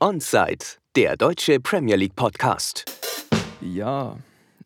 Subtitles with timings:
[0.00, 0.64] Onside,
[0.94, 2.84] der deutsche Premier League Podcast.
[3.60, 4.16] Ja,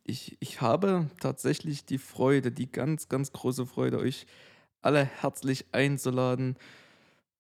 [0.04, 4.26] ich, ich habe tatsächlich die Freude, die ganz, ganz große Freude, euch
[4.82, 6.57] alle herzlich einzuladen,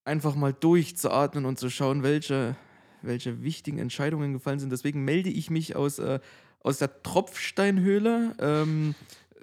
[0.06, 2.56] einfach mal durchzuatmen und zu schauen, welche,
[3.02, 4.72] welche wichtigen Entscheidungen gefallen sind.
[4.72, 6.20] Deswegen melde ich mich aus, äh,
[6.60, 8.34] aus der Tropfsteinhöhle.
[8.38, 8.94] Ähm,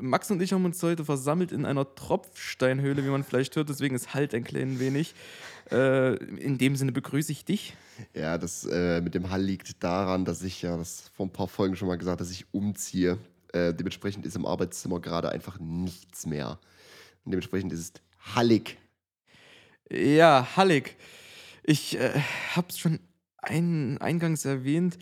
[0.02, 3.70] Max und ich haben uns heute versammelt in einer Tropfsteinhöhle, wie man vielleicht hört.
[3.70, 5.14] Deswegen ist halt ein klein wenig.
[5.71, 7.75] Äh, in dem Sinne begrüße ich dich.
[8.14, 11.47] Ja, das äh, mit dem Hall liegt daran, dass ich ja das vor ein paar
[11.47, 13.18] Folgen schon mal gesagt, dass ich umziehe.
[13.54, 16.59] Äh, dementsprechend ist im Arbeitszimmer gerade einfach nichts mehr.
[17.23, 18.78] Und dementsprechend ist es hallig.
[19.92, 20.95] Ja, hallig.
[21.64, 22.20] Ich äh,
[22.56, 23.00] habe es schon
[23.37, 24.97] ein, eingangs erwähnt.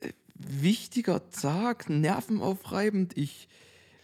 [0.00, 3.16] Äh, wichtiger Tag, nervenaufreibend.
[3.16, 3.48] Ich,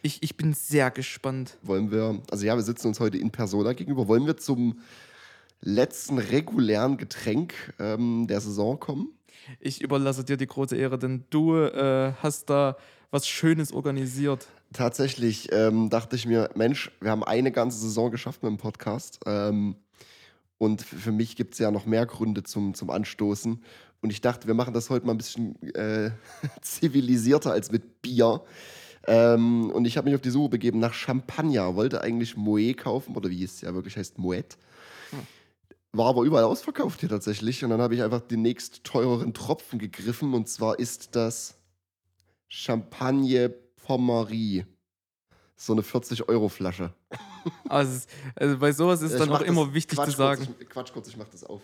[0.02, 1.58] ich, ich bin sehr gespannt.
[1.62, 4.08] Wollen wir, also ja, wir sitzen uns heute in Persona gegenüber.
[4.08, 4.80] Wollen wir zum
[5.62, 9.08] letzten regulären Getränk ähm, der Saison kommen?
[9.60, 12.76] Ich überlasse dir die große Ehre, denn du äh, hast da
[13.10, 14.46] was Schönes organisiert.
[14.72, 19.20] Tatsächlich ähm, dachte ich mir, Mensch, wir haben eine ganze Saison geschafft mit dem Podcast.
[19.26, 19.76] Ähm,
[20.58, 23.62] und für mich gibt es ja noch mehr Gründe zum, zum Anstoßen.
[24.00, 26.10] Und ich dachte, wir machen das heute mal ein bisschen äh,
[26.62, 28.42] zivilisierter als mit Bier.
[29.06, 31.74] Ähm, und ich habe mich auf die Suche begeben nach Champagner.
[31.74, 34.56] Wollte eigentlich Moet kaufen, oder wie es ja wirklich heißt, Moet.
[35.92, 37.62] War aber überall ausverkauft hier tatsächlich.
[37.64, 40.32] Und dann habe ich einfach den nächst teureren Tropfen gegriffen.
[40.32, 41.54] Und zwar ist das
[42.48, 44.64] Champagne Pommery.
[45.56, 46.92] So eine 40-Euro-Flasche.
[47.68, 50.44] Also, also, bei sowas ist Ich dann auch immer wichtig Quatsch zu sagen.
[50.46, 51.62] Kurz, ich, Quatsch kurz, ich mach das auf.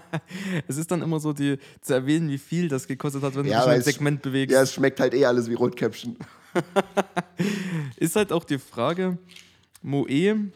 [0.66, 3.64] es ist dann immer so, die, zu erwähnen, wie viel das gekostet hat, wenn Ja,
[3.64, 4.52] du dich im Segment bewegst.
[4.52, 6.16] Ja, es schmeckt halt eh alles wie Rotkäppchen.
[7.96, 9.18] Ist halt auch die Frage,
[9.82, 10.50] Moe,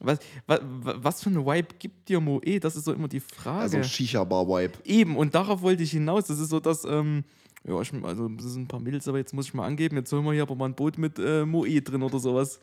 [0.00, 2.60] was, was, was für eine Vibe gibt dir Moe?
[2.60, 3.60] Das ist so immer die Frage.
[3.60, 4.78] Also ein Shisha-Bar-Wipe.
[4.84, 6.26] Eben, und darauf wollte ich hinaus.
[6.26, 7.24] Das ist so, dass, ähm,
[7.64, 10.12] ja, ich, also das sind ein paar Mädels, aber jetzt muss ich mal angeben, jetzt
[10.12, 12.60] holen wir hier aber mal ein Boot mit äh, Moe drin oder sowas.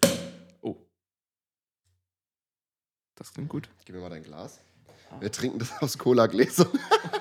[0.62, 0.76] Oh.
[3.16, 3.70] Das klingt gut.
[3.86, 4.60] Gib mir mal dein Glas.
[5.20, 6.68] Wir trinken das aus Cola-Gläsern.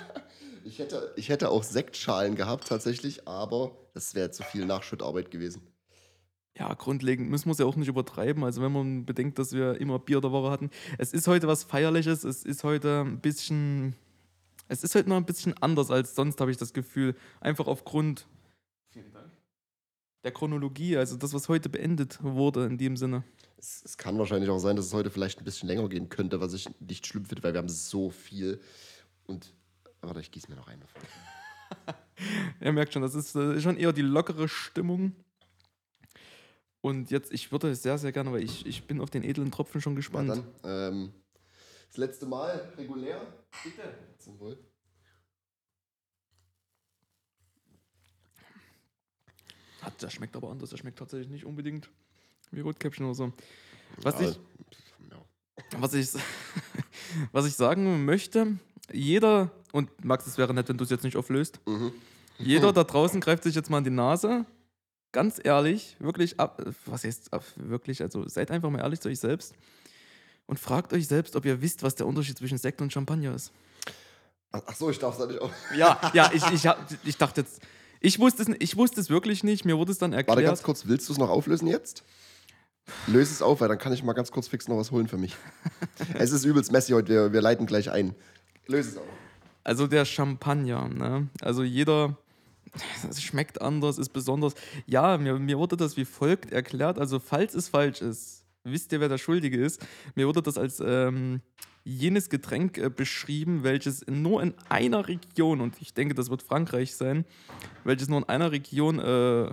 [0.64, 5.71] ich, hätte, ich hätte auch Sektschalen gehabt tatsächlich, aber das wäre zu viel Nachschüttarbeit gewesen.
[6.58, 8.44] Ja, grundlegend müssen wir es ja auch nicht übertreiben.
[8.44, 10.70] Also wenn man bedenkt, dass wir immer Bier der Woche hatten.
[10.98, 13.96] Es ist heute was Feierliches, es ist heute ein bisschen.
[14.68, 17.14] Es ist heute noch ein bisschen anders als sonst, habe ich das Gefühl.
[17.40, 18.26] Einfach aufgrund
[20.24, 23.24] der Chronologie, also das, was heute beendet wurde in dem Sinne.
[23.58, 26.40] Es, es kann wahrscheinlich auch sein, dass es heute vielleicht ein bisschen länger gehen könnte,
[26.40, 28.60] was ich nicht schlimm finde, weil wir haben so viel.
[29.26, 29.52] Und,
[30.00, 30.84] warte, ich gieße mir noch eine.
[32.60, 35.14] Ihr merkt schon, das ist äh, schon eher die lockere Stimmung.
[36.82, 39.80] Und jetzt, ich würde sehr, sehr gerne, weil ich, ich bin auf den edlen Tropfen
[39.80, 40.28] schon Na gespannt.
[40.30, 41.12] dann, ähm,
[41.88, 43.20] das letzte Mal regulär.
[43.62, 43.82] Bitte.
[44.18, 44.58] Zum Wohl.
[49.80, 51.88] Hat, der schmeckt aber anders, der schmeckt tatsächlich nicht unbedingt
[52.50, 53.32] wie Rotkäppchen oder so.
[53.98, 54.36] Was Ja, ich,
[55.10, 55.16] ja.
[55.80, 56.08] was ich,
[57.32, 58.58] was ich sagen möchte,
[58.92, 61.92] jeder, und Max, es wäre nett, wenn du es jetzt nicht auflöst, Mhm.
[62.38, 64.46] jeder da draußen greift sich jetzt mal in die Nase.
[65.12, 69.20] Ganz ehrlich, wirklich, ab, was heißt ab, wirklich, also seid einfach mal ehrlich zu euch
[69.20, 69.54] selbst
[70.46, 73.52] und fragt euch selbst, ob ihr wisst, was der Unterschied zwischen Sekt und Champagner ist.
[74.52, 75.50] Ach so, ich darf es da nicht auf.
[75.76, 76.68] Ja, ja, ich, ich,
[77.04, 77.60] ich dachte jetzt,
[78.00, 80.62] ich wusste, es, ich wusste es wirklich nicht, mir wurde es dann Warte ganz erklärt.
[80.62, 82.04] kurz, willst du es noch auflösen jetzt?
[83.06, 85.16] Löse es auf, weil dann kann ich mal ganz kurz fix noch was holen für
[85.16, 85.36] mich.
[86.14, 88.14] es ist übelst messy heute, wir, wir leiten gleich ein.
[88.66, 89.04] Löse es auf.
[89.64, 91.28] Also der Champagner, ne?
[91.40, 92.16] Also jeder,
[93.08, 94.54] es schmeckt anders, ist besonders.
[94.86, 96.98] Ja, mir, mir wurde das wie folgt erklärt.
[96.98, 99.84] Also falls es falsch ist, wisst ihr, wer der Schuldige ist.
[100.14, 101.40] Mir wurde das als ähm,
[101.84, 106.94] jenes Getränk äh, beschrieben, welches nur in einer Region, und ich denke, das wird Frankreich
[106.94, 107.24] sein,
[107.84, 109.50] welches nur in einer Region äh,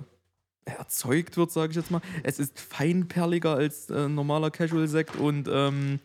[0.66, 2.02] erzeugt wird, sage ich jetzt mal.
[2.24, 6.00] Es ist feinperliger als äh, normaler Casual-Sekt und ähm,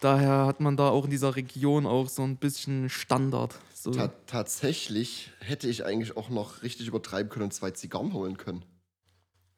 [0.00, 3.58] daher hat man da auch in dieser Region auch so ein bisschen Standard.
[3.82, 3.90] So.
[3.90, 8.64] Ta tatsächlich hätte ich eigentlich auch noch richtig übertreiben können und zwei Zigarren holen können.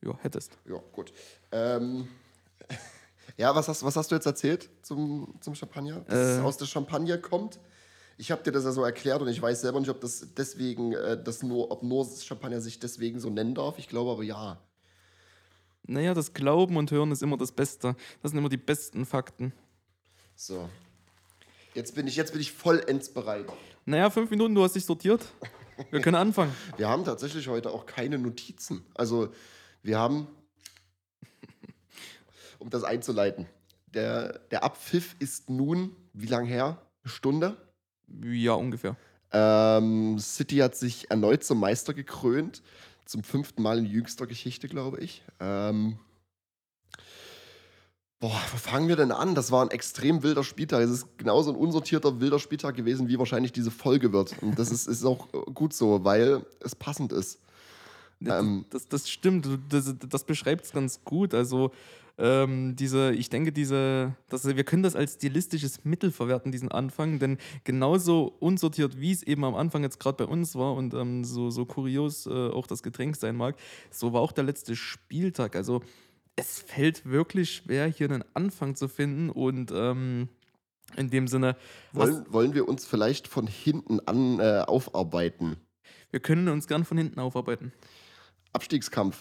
[0.02, 0.56] Ja, hättest.
[0.66, 1.12] Ja, gut.
[1.52, 2.08] Ähm,
[3.36, 6.00] ja, was hast, was hast du jetzt erzählt zum, zum Champagner?
[6.08, 6.40] Dass es Äh.
[6.40, 7.60] aus der Champagne kommt?
[8.16, 10.94] Ich habe dir das ja so erklärt und ich weiß selber nicht, ob das deswegen,
[10.94, 13.78] äh, das nur, ob nur Champagner sich deswegen so nennen darf.
[13.78, 14.58] Ich glaube aber ja.
[15.82, 17.94] Naja, das Glauben und Hören ist immer das Beste.
[18.22, 19.52] Das sind immer die besten Fakten.
[20.34, 20.70] So.
[21.74, 23.52] Jetzt bin ich, jetzt bin ich vollends bereit.
[23.86, 25.26] Naja, fünf Minuten, du hast dich sortiert.
[25.90, 26.54] Wir können anfangen.
[26.78, 28.82] Wir haben tatsächlich heute auch keine Notizen.
[28.94, 29.32] Also,
[29.82, 30.26] wir haben,
[32.58, 33.46] um das einzuleiten,
[33.92, 36.80] der, der Abpfiff ist nun, wie lang her?
[37.02, 37.56] Eine Stunde?
[38.22, 38.96] Ja, ungefähr.
[39.32, 42.62] Ähm, City hat sich erneut zum Meister gekrönt.
[43.04, 45.22] Zum fünften Mal in jüngster Geschichte, glaube ich.
[45.40, 45.98] Ähm,
[48.24, 49.34] boah, wo fangen wir denn an?
[49.34, 50.82] Das war ein extrem wilder Spieltag.
[50.82, 54.34] Es ist genauso ein unsortierter, wilder Spieltag gewesen, wie wahrscheinlich diese Folge wird.
[54.40, 57.38] Und das ist, ist auch gut so, weil es passend ist.
[58.24, 61.34] Ähm, das, das stimmt, das, das beschreibt es ganz gut.
[61.34, 61.70] Also,
[62.16, 67.18] ähm, diese, ich denke, diese, dass wir können das als stilistisches Mittel verwerten, diesen Anfang,
[67.18, 71.24] denn genauso unsortiert, wie es eben am Anfang jetzt gerade bei uns war und ähm,
[71.24, 73.56] so, so kurios äh, auch das Getränk sein mag,
[73.90, 75.56] so war auch der letzte Spieltag.
[75.56, 75.82] Also
[76.36, 80.28] es fällt wirklich schwer, hier einen Anfang zu finden und ähm,
[80.96, 81.56] in dem Sinne.
[81.92, 85.56] Wollen, wollen wir uns vielleicht von hinten an äh, aufarbeiten?
[86.10, 87.72] Wir können uns gern von hinten aufarbeiten.
[88.52, 89.18] Abstiegskampf.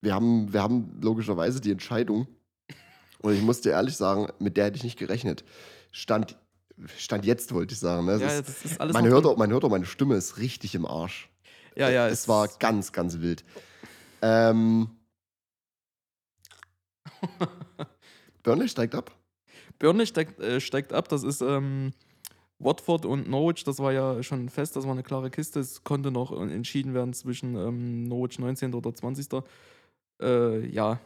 [0.00, 2.28] Wir haben, wir haben logischerweise die Entscheidung,
[3.20, 5.44] und ich muss dir ehrlich sagen, mit der hätte ich nicht gerechnet.
[5.90, 6.36] Stand,
[6.96, 8.06] stand jetzt, wollte ich sagen.
[8.06, 8.18] Ne?
[8.20, 10.74] Ja, ist, das ist alles man, hört auch, man hört auch, meine Stimme ist richtig
[10.74, 11.28] im Arsch.
[11.74, 12.06] Ja, ja.
[12.06, 13.44] Es, es war ganz, ganz wild.
[14.22, 14.90] Ähm,
[18.42, 19.14] Burnley steigt ab.
[19.78, 21.08] Burnley steigt, äh, steigt ab.
[21.08, 21.92] Das ist ähm,
[22.58, 23.64] Watford und Norwich.
[23.64, 24.76] Das war ja schon fest.
[24.76, 25.60] Das war eine klare Kiste.
[25.60, 28.74] Es konnte noch entschieden werden zwischen ähm, Norwich 19.
[28.74, 29.42] oder 20.
[30.20, 31.00] Äh, ja.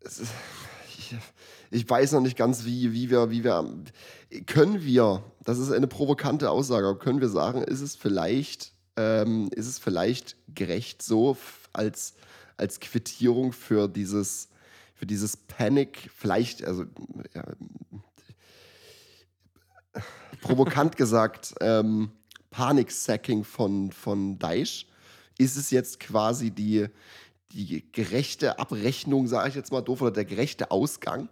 [0.00, 0.22] Ist,
[0.98, 1.16] ich,
[1.70, 3.68] ich, weiß noch nicht ganz, wie, wie, wir, wie wir.
[4.46, 9.48] Können wir, das ist eine provokante Aussage, aber können wir sagen, ist es vielleicht, ähm,
[9.54, 11.36] ist es vielleicht gerecht so
[11.72, 12.14] als
[12.56, 14.48] als Quittierung für dieses,
[14.94, 16.84] für dieses Panic, vielleicht, also
[17.34, 17.44] ja,
[20.40, 22.10] provokant gesagt, ähm,
[22.50, 24.86] Panik-Sacking von, von Daesh,
[25.38, 26.86] ist es jetzt quasi die,
[27.52, 31.28] die gerechte Abrechnung, sage ich jetzt mal doof, oder der gerechte Ausgang,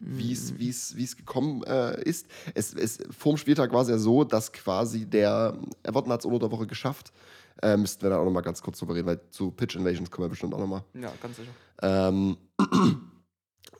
[0.00, 2.26] wie es wie es gekommen äh, ist.
[2.54, 6.26] Es, es, vor dem Spieltag war es ja so, dass quasi der Everton hat es
[6.26, 7.12] unter der Woche geschafft,
[7.62, 10.26] äh, müssten wir dann auch nochmal ganz kurz drüber reden, weil zu Pitch Invasions kommen
[10.26, 10.84] wir bestimmt auch nochmal.
[10.94, 11.50] Ja, ganz sicher.
[11.82, 12.36] Ähm,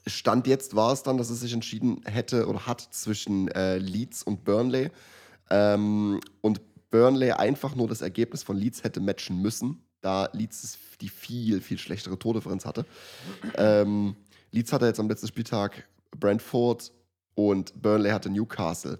[0.06, 4.22] Stand jetzt war es dann, dass es sich entschieden hätte oder hat zwischen äh, Leeds
[4.22, 4.90] und Burnley.
[5.50, 6.60] Ähm, und
[6.90, 11.78] Burnley einfach nur das Ergebnis von Leeds hätte matchen müssen, da Leeds die viel, viel
[11.78, 12.84] schlechtere Tordifferenz hatte.
[13.56, 14.16] Ähm,
[14.50, 15.88] Leeds hatte jetzt am letzten Spieltag
[16.18, 16.92] Brentford
[17.34, 18.98] und Burnley hatte Newcastle.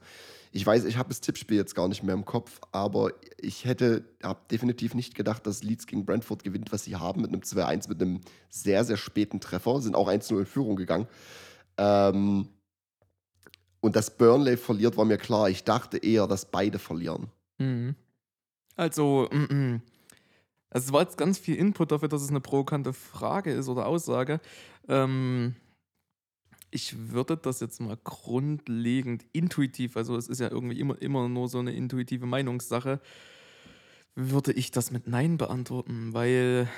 [0.53, 4.05] Ich weiß, ich habe das Tippspiel jetzt gar nicht mehr im Kopf, aber ich hätte
[4.23, 7.89] hab definitiv nicht gedacht, dass Leeds gegen Brentford gewinnt, was sie haben, mit einem 2-1,
[7.89, 9.81] mit einem sehr, sehr späten Treffer.
[9.81, 11.07] Sind auch 1-0 in Führung gegangen.
[11.77, 12.49] Ähm,
[13.81, 15.49] und dass Burnley verliert, war mir klar.
[15.49, 17.29] Ich dachte eher, dass beide verlieren.
[17.59, 17.95] Mhm.
[18.77, 19.83] Also, mm, mm.
[20.71, 23.87] also, es war jetzt ganz viel Input dafür, dass es eine provokante Frage ist oder
[23.87, 24.41] Aussage.
[24.89, 25.55] Ähm,
[26.71, 31.49] ich würde das jetzt mal grundlegend intuitiv, also es ist ja irgendwie immer, immer nur
[31.49, 33.01] so eine intuitive Meinungssache,
[34.15, 36.69] würde ich das mit Nein beantworten, weil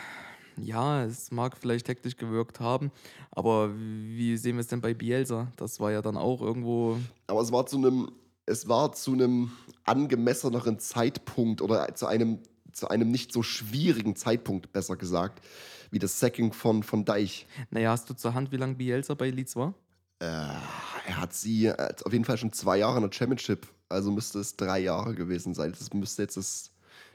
[0.57, 2.91] ja, es mag vielleicht hektisch gewirkt haben,
[3.31, 5.51] aber wie sehen wir es denn bei Bielsa?
[5.57, 6.99] Das war ja dann auch irgendwo.
[7.27, 8.11] Aber es war zu einem,
[8.47, 9.51] es war zu einem
[9.85, 12.39] angemesseneren Zeitpunkt oder zu einem,
[12.73, 15.43] zu einem nicht so schwierigen Zeitpunkt, besser gesagt,
[15.91, 17.47] wie das Sacking von, von Deich.
[17.71, 19.75] Naja, hast du zur Hand, wie lange Bielsa bei Leeds war?
[20.23, 24.13] Äh, er hat sie äh, auf jeden Fall schon zwei Jahre in der Championship, also
[24.13, 25.73] müsste es drei Jahre gewesen sein.
[25.77, 26.71] Das müsste jetzt das,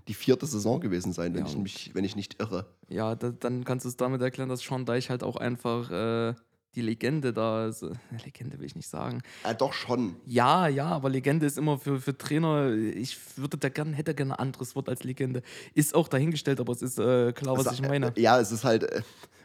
[0.10, 1.50] die vierte Saison gewesen sein, wenn, ja.
[1.50, 2.66] ich, mich, wenn ich nicht irre.
[2.90, 6.34] Ja, da, dann kannst du es damit erklären, dass Sean Deich halt auch einfach äh,
[6.76, 7.82] die Legende da ist.
[8.26, 9.22] Legende will ich nicht sagen.
[9.46, 10.18] Äh, doch schon.
[10.26, 14.34] Ja, ja, aber Legende ist immer für, für Trainer, ich würde da gern, hätte gerne
[14.34, 15.44] ein anderes Wort als Legende.
[15.74, 18.12] Ist auch dahingestellt, aber es ist äh, klar, was also, ich meine.
[18.18, 19.02] ja, es ist halt, äh,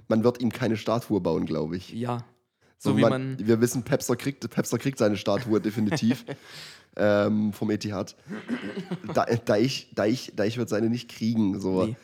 [0.08, 1.92] man wird ihm keine Statue bauen, glaube ich.
[1.92, 2.24] Ja,
[2.82, 6.24] so, wie man, man, wir wissen, Pepster kriegt, Pepster kriegt seine Statue definitiv
[6.96, 8.16] ähm, vom Etihad.
[9.14, 11.60] Da, da, ich, da, ich, da ich wird seine nicht kriegen.
[11.60, 11.86] So.
[11.86, 11.96] Nee.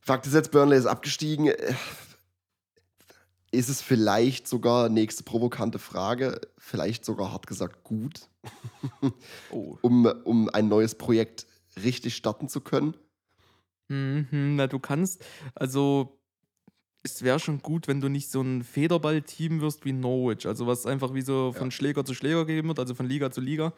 [0.00, 1.52] Fakt ist jetzt, Burnley ist abgestiegen.
[3.50, 8.30] Ist es vielleicht sogar, nächste provokante Frage, vielleicht sogar hart gesagt gut,
[9.50, 9.76] oh.
[9.82, 11.46] um, um ein neues Projekt
[11.84, 12.96] richtig starten zu können?
[13.88, 15.22] Mhm, na, du kannst,
[15.54, 16.18] also
[17.02, 20.46] es wäre schon gut, wenn du nicht so ein Federball-Team wirst wie Norwich.
[20.46, 21.70] Also was einfach wie so von ja.
[21.70, 23.72] Schläger zu Schläger gegeben wird, also von Liga zu Liga.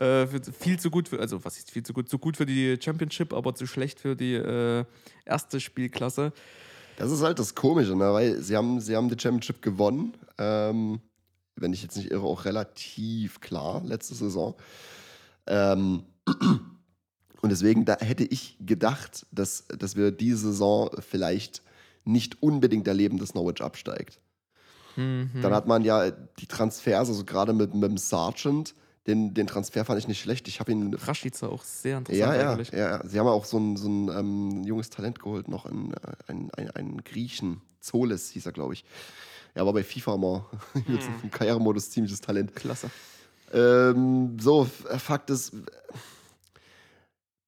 [0.00, 2.08] Äh, viel zu gut für, also was ist viel zu gut?
[2.08, 4.84] Zu gut für die Championship, aber zu schlecht für die äh,
[5.24, 6.32] erste Spielklasse.
[6.96, 8.12] Das ist halt das Komische, ne?
[8.12, 10.14] weil sie haben, sie haben die Championship gewonnen.
[10.38, 11.00] Ähm,
[11.56, 14.54] wenn ich jetzt nicht irre, auch relativ klar letzte Saison.
[15.46, 16.04] Ähm,
[17.42, 21.62] und deswegen da hätte ich gedacht, dass, dass wir diese Saison vielleicht
[22.04, 24.20] nicht unbedingt erleben, dass Norwich absteigt.
[24.96, 25.30] Mhm.
[25.42, 28.74] Dann hat man ja die Transfers, also gerade mit, mit dem Sargent,
[29.06, 30.48] Den, den Transfer fand ich nicht schlecht.
[30.48, 30.94] Ich habe ihn.
[30.94, 32.70] Rashica auch sehr interessant Ja, ja, eigentlich.
[32.70, 33.06] ja.
[33.06, 35.96] Sie haben auch so ein, so ein ähm, junges Talent geholt, noch einen, äh,
[36.28, 37.60] einen, einen, einen Griechen.
[37.80, 38.84] Zolis hieß er, glaube ich.
[39.52, 40.46] Er war bei FIFA
[40.88, 41.14] jetzt Hm.
[41.24, 42.54] im Karrieremodus ziemliches Talent.
[42.56, 42.88] Klasse.
[43.52, 45.52] Ähm, so, Fakt ist,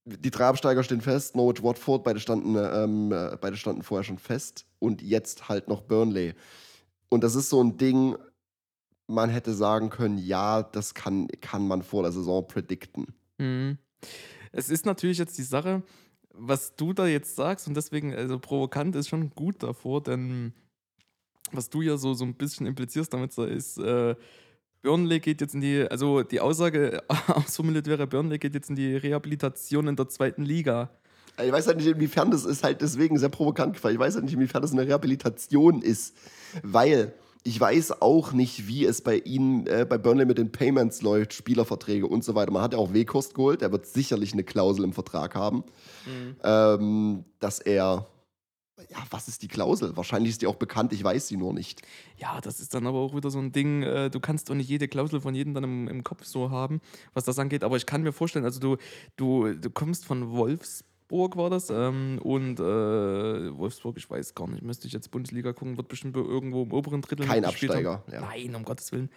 [0.06, 1.34] die drei Absteiger stehen fest.
[1.34, 4.64] Norwich, Watford, beide standen, ähm, äh, beide standen vorher schon fest.
[4.78, 6.34] Und jetzt halt noch Burnley.
[7.08, 8.16] Und das ist so ein Ding,
[9.08, 13.06] man hätte sagen können, ja, das kann, kann man vor der Saison predikten.
[13.38, 13.78] Mhm.
[14.52, 15.82] Es ist natürlich jetzt die Sache,
[16.32, 20.52] was du da jetzt sagst, und deswegen, also provokant ist schon gut davor, denn
[21.52, 24.14] was du ja so, so ein bisschen implizierst damit, ist, äh,
[24.86, 28.94] Burnley geht jetzt in die, also die Aussage ausformuliert wäre, Burnley geht jetzt in die
[28.94, 30.90] Rehabilitation in der zweiten Liga.
[31.44, 34.24] Ich weiß halt nicht, inwiefern das ist halt deswegen sehr provokant, weil ich weiß halt
[34.24, 36.16] nicht, inwiefern das eine Rehabilitation ist.
[36.62, 37.12] Weil
[37.42, 41.32] ich weiß auch nicht, wie es bei ihnen, äh, bei Burnley mit den Payments läuft,
[41.32, 42.52] Spielerverträge und so weiter.
[42.52, 45.64] Man hat ja auch Wekost geholt, der wird sicherlich eine Klausel im Vertrag haben,
[46.44, 48.06] ähm, dass er,
[48.90, 49.96] ja, was ist die Klausel?
[49.96, 51.82] Wahrscheinlich ist die auch bekannt, ich weiß sie nur nicht.
[52.16, 54.68] Ja, das ist dann aber auch wieder so ein Ding, äh, du kannst doch nicht
[54.68, 56.80] jede Klausel von jedem dann im, im Kopf so haben,
[57.14, 58.76] was das angeht, aber ich kann mir vorstellen, also du,
[59.16, 62.62] du, du kommst von Wolfsburg, war das, ähm, und äh,
[63.56, 67.00] Wolfsburg, ich weiß gar nicht, müsste ich jetzt Bundesliga gucken, wird bestimmt irgendwo im oberen
[67.02, 68.20] Drittel Kein Absteiger, ja.
[68.20, 69.10] Nein, um Gottes Willen.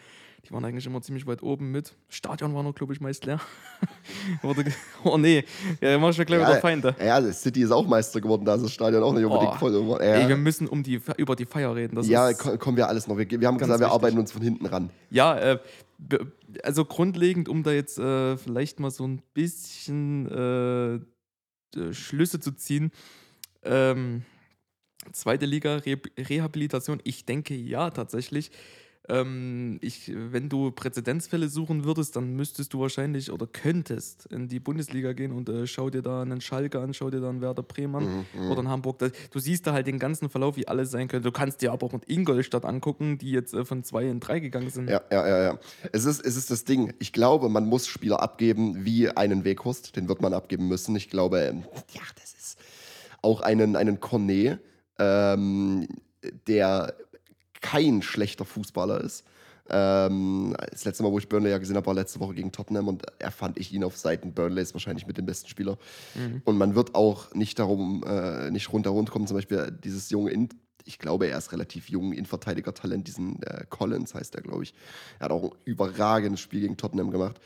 [0.46, 1.96] Die waren eigentlich immer ziemlich weit oben mit.
[2.08, 3.42] Stadion war noch, glaube ich, meist leer.
[5.04, 5.44] Oh nee,
[5.82, 6.96] ja, mach ich mir gleich wieder Feinde.
[7.00, 9.58] Ja, das City ist auch Meister geworden, da ist das Stadion auch nicht unbedingt Oh.
[9.58, 10.00] voll.
[10.02, 11.96] Ja, Ey, wir müssen um die, über die Feier reden.
[11.96, 13.18] Das ja kommen wir alles noch.
[13.18, 13.94] Wir, wir haben gesagt, wir wichtig.
[13.94, 14.90] arbeiten uns von hinten ran.
[15.10, 15.60] Ja, äh,
[16.64, 21.00] also grundlegend, um da jetzt äh, vielleicht mal so ein bisschen äh,
[21.76, 22.92] äh, Schlüsse zu ziehen.
[23.64, 24.24] Ähm,
[25.12, 28.52] zweite Liga, Re Rehabilitation, ich denke ja tatsächlich.
[29.10, 34.60] Ähm, ich, wenn du Präzedenzfälle suchen würdest, dann müsstest du wahrscheinlich oder könntest in die
[34.60, 37.64] Bundesliga gehen und äh, schau dir da einen Schalke an, schau dir da einen Werder
[37.64, 39.00] Bremen an Mhm, oder in Hamburg.
[39.00, 41.28] Da, du siehst da halt den ganzen Verlauf, wie alles sein könnte.
[41.28, 44.40] Du kannst dir aber auch mit Ingolstadt angucken, die jetzt äh, von zwei in drei
[44.40, 44.90] gegangen sind.
[44.90, 45.60] Ja, ja, ja, ja.
[45.92, 46.94] Es ist, es ist das Ding.
[47.00, 49.96] Ich glaube, man muss Spieler abgeben wie einen Weghorst.
[49.96, 50.96] Den wird man abgeben müssen.
[50.96, 51.64] Ich glaube, ähm,
[51.94, 52.60] ja, das ist
[53.22, 54.60] auch einen, einen Cornet,
[54.98, 55.88] ähm,
[56.48, 56.94] der
[57.62, 59.26] kein schlechter Fußballer ist.
[59.70, 62.88] Ähm, das letzte Mal, wo ich Burnley ja gesehen habe, war letzte Woche gegen Tottenham
[62.88, 65.78] und er fand ich ihn auf Seiten Burnleys wahrscheinlich mit dem besten Spieler.
[66.46, 70.50] Und man wird auch nicht darum, äh, nicht rundherum kommen, zum Beispiel dieses junge In
[70.86, 74.74] ich glaube, er ist relativ jung, Innenverteidiger-Talent, diesen äh, Collins heißt er, glaube ich.
[75.20, 77.40] Er hat auch ein überragendes Spiel gegen Tottenham gemacht.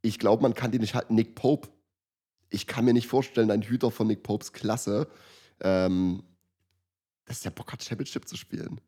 [0.00, 1.14] Ich glaube, man kann den nicht halten.
[1.14, 1.68] Nick Pope.
[2.50, 5.06] Ich kann mir nicht vorstellen, ein Hüter von Nick Popes Klasse,
[5.60, 6.24] ähm,
[7.24, 8.80] dass der Bock hat, Championship zu spielen.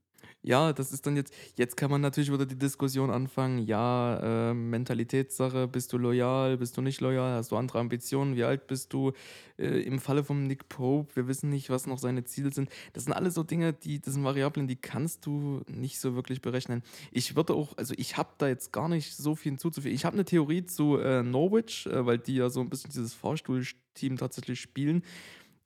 [0.47, 4.55] Ja, das ist dann jetzt, jetzt kann man natürlich wieder die Diskussion anfangen, ja, äh,
[4.55, 8.93] Mentalitätssache, bist du loyal, bist du nicht loyal, hast du andere Ambitionen, wie alt bist
[8.93, 9.13] du?
[9.57, 12.69] Äh, Im Falle von Nick Pope, wir wissen nicht, was noch seine Ziele sind.
[12.93, 16.43] Das sind alles so Dinge, die, das sind Variablen, die kannst du nicht so wirklich
[16.43, 16.83] berechnen.
[17.11, 19.95] Ich würde auch, also ich habe da jetzt gar nicht so viel hinzuzufügen.
[19.95, 23.15] Ich habe eine Theorie zu äh, Norwich, äh, weil die ja so ein bisschen dieses
[23.15, 25.05] Fahrstuhlteam tatsächlich spielen.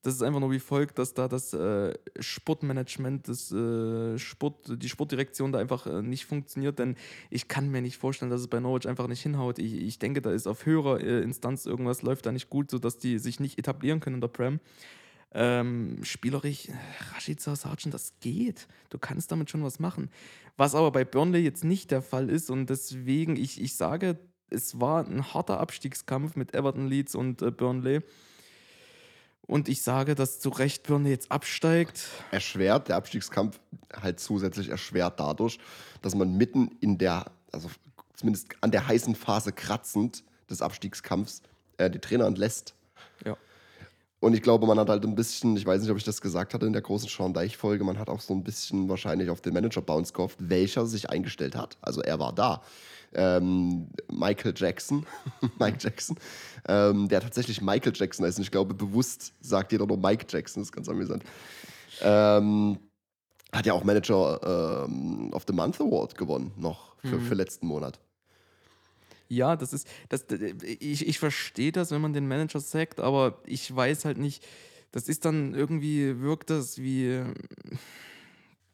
[0.02, 4.88] Das ist einfach nur wie folgt, dass da das äh, Sportmanagement, das äh, Sport, die
[4.88, 6.94] Sportdirektion da einfach äh, nicht funktioniert, denn
[7.30, 9.58] ich kann mir nicht vorstellen, dass es bei Norwich einfach nicht hinhaut.
[9.58, 12.98] Ich, ich denke, da ist auf höherer äh, Instanz irgendwas läuft da nicht gut, sodass
[12.98, 14.60] die sich nicht etablieren können in der Prem.
[15.32, 16.68] Ähm, spielerisch,
[17.12, 18.66] Rashica Sargent, das geht.
[18.88, 20.10] Du kannst damit schon was machen.
[20.56, 24.80] Was aber bei Burnley jetzt nicht der Fall ist und deswegen, ich, ich sage, es
[24.80, 28.02] war ein harter Abstiegskampf mit Everton, Leeds und äh, Burnley.
[29.48, 32.06] Und ich sage, dass zu Recht Burnley jetzt absteigt.
[32.30, 33.58] erschwert, der Abstiegskampf
[33.92, 35.58] halt zusätzlich erschwert dadurch,
[36.02, 37.70] dass man mitten in der, also
[38.14, 41.42] zumindest an der heißen Phase kratzend des Abstiegskampfs,
[41.78, 42.74] äh, die Trainer entlässt.
[43.24, 43.38] Ja.
[44.20, 46.52] Und ich glaube, man hat halt ein bisschen, ich weiß nicht, ob ich das gesagt
[46.52, 49.54] hatte in der großen Sean Deich-Folge, man hat auch so ein bisschen wahrscheinlich auf den
[49.54, 51.78] Manager-Bounce gehofft, welcher sich eingestellt hat.
[51.80, 52.60] Also er war da.
[53.14, 55.06] Ähm, Michael Jackson,
[55.58, 56.16] Mike Jackson,
[56.66, 58.38] ähm, der tatsächlich Michael Jackson heißt.
[58.38, 61.24] Und ich glaube, bewusst sagt jeder nur Mike Jackson, das ist ganz amüsant.
[62.02, 62.78] Ähm,
[63.52, 67.98] hat ja auch Manager ähm, of the Month Award gewonnen, noch für, für letzten Monat.
[69.28, 70.24] Ja, das ist, das,
[70.62, 74.46] ich, ich verstehe das, wenn man den Manager sagt, aber ich weiß halt nicht,
[74.90, 77.22] das ist dann irgendwie, wirkt das wie,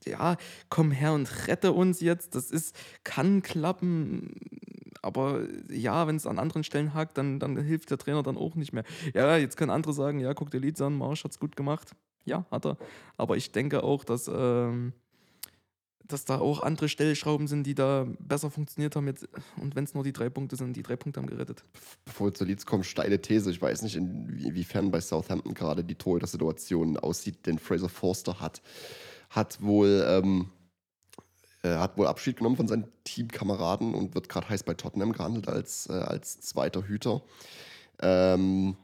[0.07, 0.37] ja,
[0.69, 4.35] komm her und rette uns jetzt, das ist, kann klappen,
[5.05, 8.55] aber ja, wenn es an anderen Stellen hakt, dann, dann hilft der Trainer dann auch
[8.55, 8.85] nicht mehr.
[9.13, 11.93] Ja, jetzt können andere sagen, ja, guck dir Leeds an, Marsch hat's gut gemacht.
[12.25, 12.79] Ja, hat er.
[13.17, 14.95] Aber ich denke auch, dass, ähm,
[16.07, 19.07] dass da auch andere Stellschrauben sind, die da besser funktioniert haben.
[19.07, 19.29] Jetzt,
[19.61, 21.65] und wenn es nur die drei Punkte sind, die drei Punkte haben gerettet.
[22.07, 23.51] Bevor wir zu Leeds kommen, steile These.
[23.51, 28.63] Ich weiß nicht, inwiefern bei Southampton gerade die Torhüter-Situation aussieht, denn Fraser Forster hat,
[29.35, 30.05] hat wohl.
[30.09, 30.51] Ähm,
[31.65, 35.49] äh, hat wohl Abschied genommen von seinen Teamkameraden und wird gerade heiß bei Tottenham gehandelt
[35.49, 37.23] als, äh, als zweiter Hüter.
[38.01, 38.77] Ähm,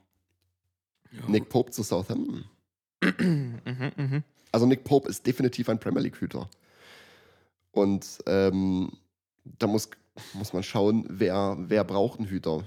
[1.12, 1.28] ja.
[1.28, 2.47] Nick Pope zu Southampton.
[3.02, 4.23] mhm, mh.
[4.52, 6.49] Also Nick Pope ist definitiv ein Premier League-Hüter.
[7.73, 8.90] Und ähm,
[9.45, 9.90] da muss,
[10.33, 12.64] muss man schauen, wer, wer braucht einen Hüter.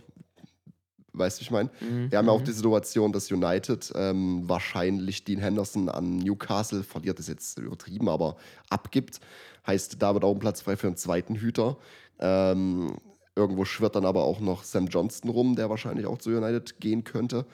[1.13, 1.69] Weißt du, ich meine?
[1.79, 2.11] Mhm.
[2.11, 2.45] Wir haben ja auch mhm.
[2.45, 8.35] die Situation, dass United ähm, wahrscheinlich Dean Henderson an Newcastle, verliert ist jetzt übertrieben, aber
[8.69, 9.19] abgibt.
[9.65, 11.77] Heißt, da wird auch ein Platz frei für einen zweiten Hüter.
[12.19, 12.97] Ähm,
[13.35, 17.03] irgendwo schwirrt dann aber auch noch Sam Johnston rum, der wahrscheinlich auch zu United gehen
[17.03, 17.45] könnte.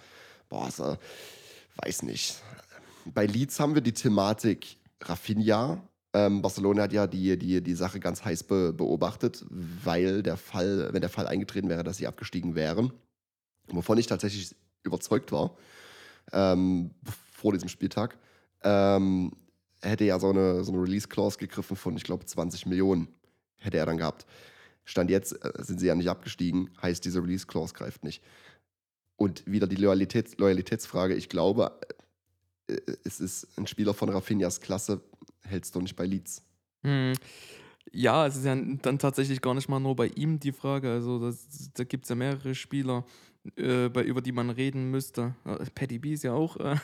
[0.48, 0.98] Boah, also,
[1.84, 2.42] weiß nicht.
[3.06, 5.82] Bei Leeds haben wir die Thematik Rafinha,
[6.14, 10.90] ähm, Barcelona hat ja die, die, die Sache ganz heiß be beobachtet, weil der Fall,
[10.92, 12.92] wenn der Fall eingetreten wäre, dass sie abgestiegen wären,
[13.76, 15.56] wovon ich tatsächlich überzeugt war,
[16.32, 16.92] ähm,
[17.32, 18.18] vor diesem Spieltag,
[18.64, 19.32] ähm,
[19.82, 23.08] hätte ja so eine, so eine Release-Clause gegriffen von, ich glaube, 20 Millionen
[23.58, 24.26] hätte er dann gehabt.
[24.86, 28.24] Stand jetzt äh, sind sie ja nicht abgestiegen, heißt diese Release-Clause greift nicht.
[29.16, 31.80] Und wieder die Loyalitäts Loyalitätsfrage, ich glaube,
[32.68, 35.02] äh, es ist ein Spieler von Rafinhas Klasse,
[35.44, 36.42] hältst du nicht bei Leeds.
[36.84, 37.14] Hm.
[37.92, 40.92] Ja, es ist ja dann tatsächlich gar nicht mal nur bei ihm die Frage.
[40.92, 43.04] Also das, da gibt es ja mehrere Spieler,
[43.58, 45.36] äh, über die man reden müsste.
[45.46, 46.58] Äh, Paddy B ist ja auch.
[46.58, 46.76] Äh,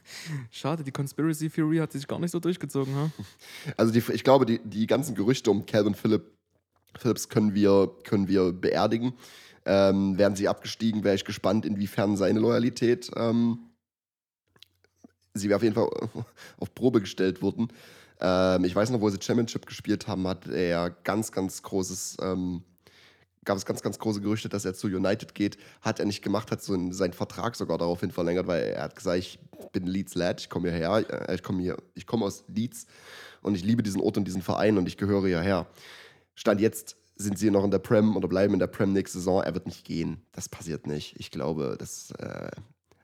[0.50, 2.94] schade, die Conspiracy Theory hat sich gar nicht so durchgezogen.
[2.94, 3.10] Ha?
[3.76, 6.24] Also die, ich glaube, die, die ganzen Gerüchte um Calvin Philipp,
[6.96, 9.14] Phillips können wir, können wir beerdigen.
[9.66, 13.70] Ähm, wären sie abgestiegen, wäre ich gespannt, inwiefern seine Loyalität ähm,
[15.34, 15.88] sie auf jeden Fall
[16.58, 17.68] auf Probe gestellt wurden.
[18.20, 22.62] Ähm, ich weiß noch, wo sie Championship gespielt haben, hat er ganz, ganz großes, ähm,
[23.44, 25.56] gab es ganz, ganz große Gerüchte, dass er zu United geht.
[25.80, 29.18] Hat er nicht gemacht, hat so seinen Vertrag sogar daraufhin verlängert, weil er hat gesagt,
[29.18, 29.38] ich
[29.72, 32.86] bin Leeds Lad, ich komme hierher, äh, ich komme hier, ich komme aus Leeds
[33.42, 35.66] und ich liebe diesen Ort und diesen Verein und ich gehöre hierher.
[36.34, 39.42] Stand jetzt sind sie noch in der Prem oder bleiben in der Prem nächste Saison.
[39.42, 40.22] Er wird nicht gehen.
[40.32, 41.14] Das passiert nicht.
[41.18, 42.50] Ich glaube, das äh,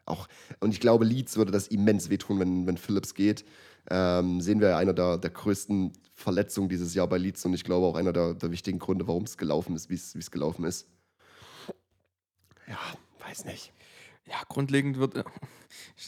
[0.04, 0.26] auch,
[0.58, 3.44] und ich glaube, Leeds würde das immens wehtun, wenn, wenn Phillips geht
[3.88, 7.86] ähm, sehen wir einer der, der größten Verletzungen dieses Jahr bei Leeds und ich glaube
[7.86, 10.86] auch einer der, der wichtigen Gründe, warum es gelaufen ist, wie es gelaufen ist.
[12.68, 12.78] Ja,
[13.26, 13.72] weiß nicht.
[14.26, 15.16] Ja, grundlegend wird.
[15.16, 15.24] Äh,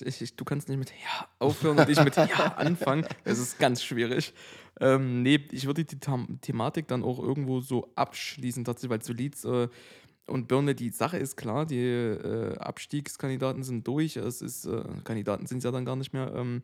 [0.04, 2.24] ich, ich, du kannst nicht mit Ja aufhören und ich mit Ja
[2.56, 3.06] anfangen.
[3.24, 4.32] Es ist ganz schwierig.
[4.80, 9.44] Ähm, nee, ich würde die Thematik dann auch irgendwo so abschließen, tatsächlich, weil zu Leeds
[9.44, 9.68] äh,
[10.26, 14.16] und Birne, die Sache ist klar, die äh, Abstiegskandidaten sind durch.
[14.16, 16.32] Es ist, äh, Kandidaten sind es ja dann gar nicht mehr.
[16.34, 16.62] Ähm,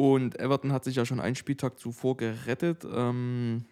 [0.00, 2.86] und Everton hat sich ja schon einen Spieltag zuvor gerettet.
[2.90, 3.66] Ähm,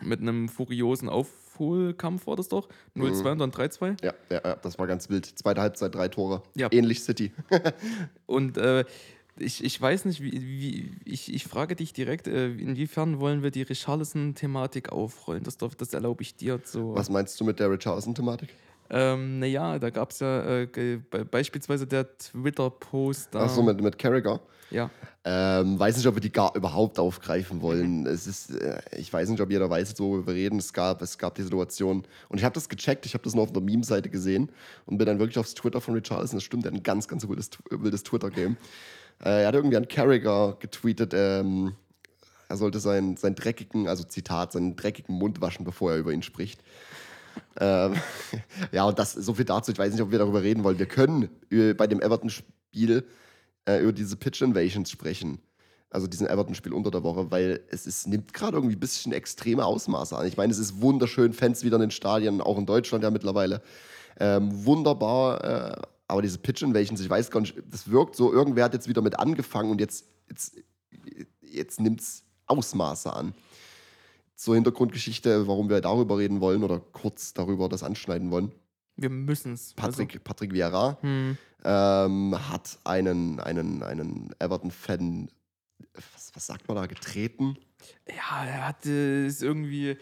[0.00, 2.70] mit einem furiosen Aufholkampf war das doch.
[2.96, 3.26] 0-2 mhm.
[3.26, 4.02] und dann 3-2.
[4.02, 5.26] Ja, ja, ja, das war ganz wild.
[5.26, 6.42] Zweite Halbzeit, drei Tore.
[6.54, 6.68] Ja.
[6.72, 7.32] Ähnlich City.
[8.24, 8.86] und äh,
[9.36, 13.50] ich, ich weiß nicht, wie, wie ich, ich frage dich direkt, äh, inwiefern wollen wir
[13.50, 15.44] die Richarlison-Thematik aufrollen?
[15.44, 16.94] Das, das erlaube ich dir so.
[16.94, 18.48] Was meinst du mit der Richarlison-Thematik?
[18.90, 20.98] Ähm, naja, da gab es ja äh,
[21.30, 23.36] beispielsweise der Twitter-Post.
[23.36, 24.40] Achso, mit, mit Carragher?
[24.70, 24.90] Ja.
[25.24, 28.00] Ähm, weiß nicht, ob wir die gar überhaupt aufgreifen wollen.
[28.00, 28.06] Mhm.
[28.06, 30.58] Es ist, äh, ich weiß nicht, ob jeder weiß, worüber wir reden.
[30.58, 32.04] Es gab, es gab die Situation.
[32.28, 34.50] Und ich habe das gecheckt, ich habe das nur auf der Meme-Seite gesehen
[34.86, 36.36] und bin dann wirklich aufs Twitter von Richarlison.
[36.36, 38.56] Das stimmt, er hat ein ganz, ganz wildes, wildes Twitter-Game.
[39.22, 41.74] Äh, er hat irgendwie an Carragher getweetet, ähm,
[42.48, 46.22] er sollte seinen, seinen dreckigen, also Zitat, seinen dreckigen Mund waschen, bevor er über ihn
[46.22, 46.62] spricht.
[47.60, 47.94] Ähm,
[48.72, 49.72] ja, und das so viel dazu.
[49.72, 50.78] Ich weiß nicht, ob wir darüber reden wollen.
[50.78, 51.28] Wir können
[51.76, 53.04] bei dem Everton-Spiel
[53.68, 55.40] äh, über diese Pitch Invasions sprechen.
[55.90, 59.64] Also diesen Everton-Spiel unter der Woche, weil es ist, nimmt gerade irgendwie ein bisschen extreme
[59.64, 60.26] Ausmaße an.
[60.26, 63.62] Ich meine, es ist wunderschön, Fans wieder in den Stadien, auch in Deutschland ja mittlerweile.
[64.20, 68.64] Ähm, wunderbar, äh, aber diese Pitch Invasions, ich weiß gar nicht, das wirkt so, irgendwer
[68.64, 70.56] hat jetzt wieder mit angefangen und jetzt, jetzt,
[71.40, 73.34] jetzt nimmt es Ausmaße an
[74.38, 78.52] zur Hintergrundgeschichte, warum wir darüber reden wollen oder kurz darüber das anschneiden wollen.
[78.96, 79.74] Wir müssen es.
[79.74, 80.20] Patrick, also.
[80.22, 81.36] Patrick Vieira hm.
[81.64, 85.28] ähm, hat einen, einen, einen Everton-Fan,
[85.92, 87.56] was, was, sagt man da, getreten?
[88.08, 89.96] Ja, er hat es irgendwie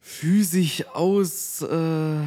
[0.00, 2.20] physisch aus, äh,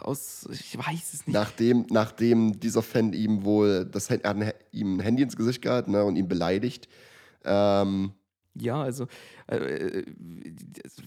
[0.00, 1.34] aus, ich weiß es nicht.
[1.34, 5.92] Nachdem, nachdem dieser Fan ihm wohl, das, er hat ihm ein Handy ins Gesicht gehalten
[5.92, 6.88] ne, und ihn beleidigt.
[7.42, 8.12] Ähm,
[8.54, 9.06] ja, also,
[9.46, 10.04] äh, äh,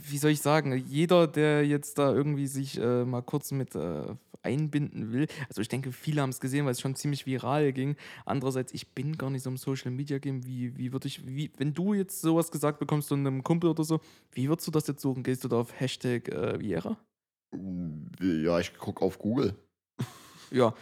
[0.10, 4.16] wie soll ich sagen, jeder, der jetzt da irgendwie sich äh, mal kurz mit äh,
[4.44, 5.28] einbinden will.
[5.48, 7.96] Also ich denke, viele haben es gesehen, weil es schon ziemlich viral ging.
[8.26, 10.46] Andererseits, ich bin gar nicht so im Social Media Game.
[10.46, 13.84] Wie, wie würde ich, wie, wenn du jetzt sowas gesagt bekommst von einem Kumpel oder
[13.84, 14.00] so,
[14.32, 15.24] wie würdest du das jetzt suchen?
[15.24, 16.98] Gehst du da auf Hashtag äh, Viera?
[18.22, 19.56] Ja, ich gucke auf Google.
[20.52, 20.74] Ja.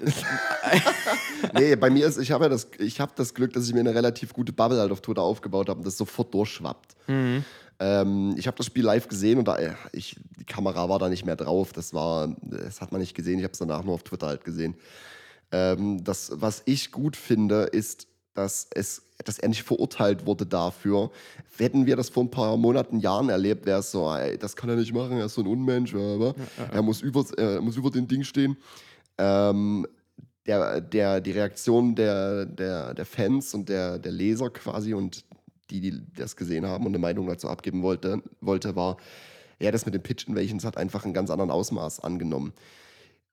[1.54, 3.80] nee, bei mir ist, ich habe ja das, ich habe das Glück, dass ich mir
[3.80, 6.96] eine relativ gute Bubble halt auf Twitter aufgebaut habe und das sofort durchschwappt.
[7.06, 7.44] Mhm.
[7.80, 11.08] Ähm, ich habe das Spiel live gesehen und da, äh, ich, die Kamera war da
[11.08, 11.72] nicht mehr drauf.
[11.72, 13.38] Das war, das hat man nicht gesehen.
[13.38, 14.74] Ich habe es danach nur auf Twitter halt gesehen.
[15.52, 21.10] Ähm, das, was ich gut finde, ist, dass es, dass er nicht verurteilt wurde dafür.
[21.56, 24.70] Hätten wir das vor ein paar Monaten, Jahren erlebt, wäre es so, ey, das kann
[24.70, 26.64] er nicht machen, er ist so ein Unmensch, aber Ja, ja, ja.
[26.72, 28.56] er muss über, er muss über den Ding stehen.
[29.18, 29.86] Ähm,
[30.46, 35.24] der, der, die Reaktion der, der, der Fans und der, der Leser quasi und
[35.70, 38.96] die, die das gesehen haben und eine Meinung dazu abgeben wollte, wollte war,
[39.60, 42.54] ja, das mit den Pitch Invasions hat einfach einen ganz anderen Ausmaß angenommen.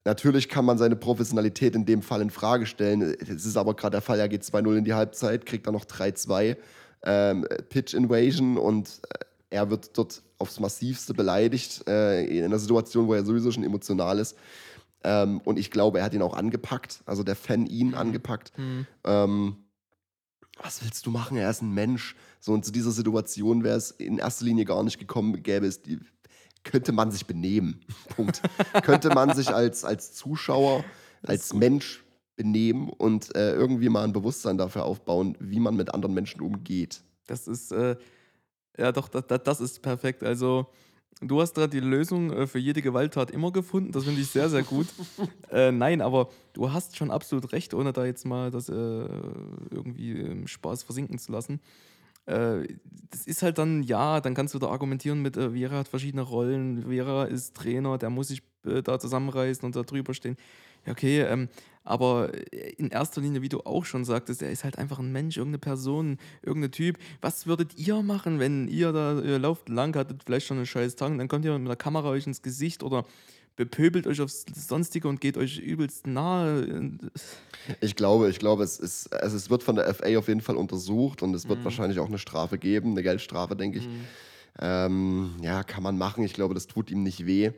[0.04, 3.02] Natürlich kann man seine Professionalität in dem Fall in Frage stellen.
[3.02, 5.86] Es ist aber gerade der Fall, er geht 2-0 in die Halbzeit, kriegt dann noch
[5.86, 6.58] 3-2
[7.04, 13.08] ähm, Pitch Invasion und äh, er wird dort aufs Massivste beleidigt äh, in einer Situation,
[13.08, 14.36] wo er sowieso schon emotional ist.
[15.06, 18.52] Ähm, und ich glaube, er hat ihn auch angepackt, also der Fan ihn angepackt.
[18.58, 18.88] Mhm.
[19.04, 19.58] Ähm,
[20.58, 21.38] was willst du machen?
[21.38, 22.16] Er ist ein Mensch.
[22.40, 25.84] So, und zu dieser Situation wäre es in erster Linie gar nicht gekommen, gäbe es
[25.84, 26.00] die,
[26.64, 27.82] könnte man sich benehmen.
[28.16, 28.42] Punkt.
[28.82, 30.84] könnte man sich als, als Zuschauer,
[31.22, 32.04] als Mensch
[32.36, 37.04] benehmen und äh, irgendwie mal ein Bewusstsein dafür aufbauen, wie man mit anderen Menschen umgeht.
[37.28, 37.96] Das ist, äh,
[38.76, 40.24] ja doch, das, das ist perfekt.
[40.24, 40.68] Also,
[41.22, 43.92] du hast da die Lösung äh, für jede Gewalttat immer gefunden.
[43.92, 44.88] Das finde ich sehr, sehr gut.
[45.52, 50.12] äh, nein, aber du hast schon absolut recht, ohne da jetzt mal das äh, irgendwie
[50.12, 51.60] im Spaß versinken zu lassen.
[52.26, 52.68] Äh,
[53.12, 56.24] das ist halt dann, ja, dann kannst du da argumentieren mit, äh, Vera hat verschiedene
[56.24, 60.38] Rollen, Vera ist Trainer, der muss sich äh, da zusammenreißen und da drüber stehen.
[60.86, 61.50] Ja, okay, ähm,
[61.84, 62.32] aber
[62.78, 65.60] in erster Linie, wie du auch schon sagtest, er ist halt einfach ein Mensch, irgendeine
[65.60, 66.98] Person, irgendein Typ.
[67.22, 70.96] Was würdet ihr machen, wenn ihr da ihr lauft lang, hattet vielleicht schon einen scheiß
[70.96, 73.06] Tag, und dann kommt jemand mit der Kamera euch ins Gesicht oder
[73.56, 76.90] bepöbelt euch aufs Sonstige und geht euch übelst nahe?
[77.82, 80.58] Ich glaube, ich glaube, es ist, also es wird von der FA auf jeden Fall
[80.58, 81.64] untersucht und es wird Mhm.
[81.66, 83.88] wahrscheinlich auch eine Strafe geben, eine Geldstrafe, denke ich.
[84.60, 86.24] Ähm, ja, kann man machen.
[86.24, 87.52] Ich glaube, das tut ihm nicht weh.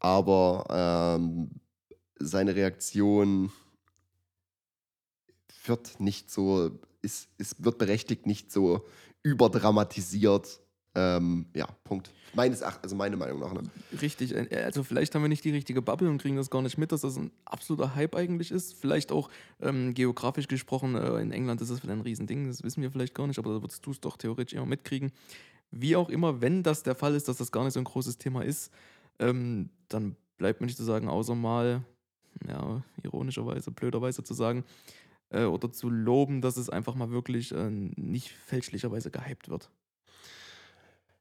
[0.00, 1.50] Aber ähm,
[2.18, 3.50] seine Reaktion
[5.66, 6.70] wird nicht so,
[7.02, 8.86] ist, ist, wird berechtigt nicht so
[9.22, 10.60] überdramatisiert.
[10.98, 12.10] Ähm, ja, Punkt.
[12.34, 13.52] Meines Erachtens, also meine Meinung nach.
[13.52, 13.62] Ne?
[14.02, 16.76] Richtig, äh, also vielleicht haben wir nicht die richtige Bubble und kriegen das gar nicht
[16.76, 18.74] mit, dass das ein absoluter Hype eigentlich ist.
[18.74, 19.30] Vielleicht auch
[19.60, 23.14] ähm, geografisch gesprochen, äh, in England ist das vielleicht ein Riesending, das wissen wir vielleicht
[23.14, 25.12] gar nicht, aber da würdest du es doch theoretisch immer mitkriegen.
[25.70, 28.18] Wie auch immer, wenn das der Fall ist, dass das gar nicht so ein großes
[28.18, 28.72] Thema ist,
[29.20, 31.84] ähm, dann bleibt mir nicht zu sagen, außer mal,
[32.48, 34.64] ja, ironischerweise, blöderweise zu sagen,
[35.30, 39.70] äh, oder zu loben, dass es einfach mal wirklich äh, nicht fälschlicherweise gehypt wird.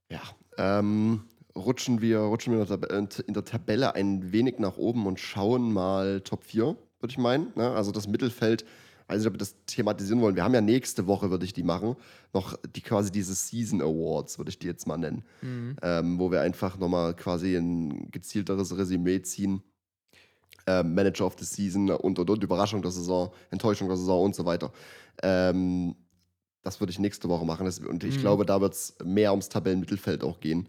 [0.09, 0.21] Ja,
[0.57, 5.05] ähm, rutschen wir, rutschen wir in der, Tab in der Tabelle ein wenig nach oben
[5.05, 7.51] und schauen mal Top 4, würde ich meinen.
[7.55, 7.71] Ne?
[7.71, 8.65] Also das Mittelfeld,
[9.07, 10.35] weiß nicht, ob wir das thematisieren wollen.
[10.35, 11.95] Wir haben ja nächste Woche, würde ich die machen,
[12.33, 15.23] noch die quasi diese Season Awards, würde ich die jetzt mal nennen.
[15.81, 19.61] Ähm, wo wir einfach nochmal quasi ein gezielteres Resümee ziehen.
[20.65, 24.35] Ähm, Manager of the Season und, und, und Überraschung der Saison, Enttäuschung der Saison und
[24.35, 24.71] so weiter.
[25.23, 25.95] Ähm,
[26.67, 27.65] das würde ich nächste Woche machen.
[27.65, 28.21] Das, und ich Mhm.
[28.21, 30.67] glaube, da wird es mehr ums Tabellenmittelfeld auch gehen.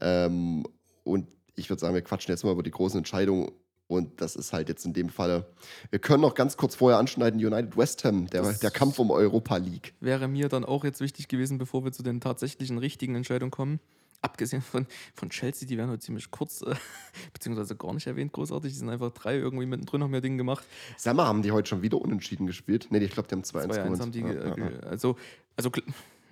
[0.00, 0.64] Ähm,
[1.04, 3.50] und ich würde sagen, wir quatschen jetzt mal über die großen Entscheidungen.
[3.86, 5.46] Und das ist halt jetzt in dem Fall.
[5.90, 9.10] Wir können noch ganz kurz vorher anschneiden: United West Ham, der, Das- der Kampf um
[9.10, 9.94] Europa League.
[10.00, 13.80] wäre mir dann auch jetzt wichtig gewesen, bevor wir zu den tatsächlichen richtigen Entscheidungen kommen.
[14.20, 16.74] Abgesehen von, von Chelsea, die werden heute ziemlich kurz, äh,
[17.32, 18.72] beziehungsweise gar nicht erwähnt, großartig.
[18.72, 20.64] Die sind einfach drei irgendwie mittendrin, haben ihr Ding gemacht.
[20.96, 22.88] Sag mal, haben die heute schon wieder unentschieden gespielt?
[22.90, 24.00] Nee, ich glaube, die haben 2-1 2-1 gewonnen.
[24.00, 24.78] haben die, Ja, ge- ja, ja.
[24.80, 25.16] also,
[25.56, 25.70] also,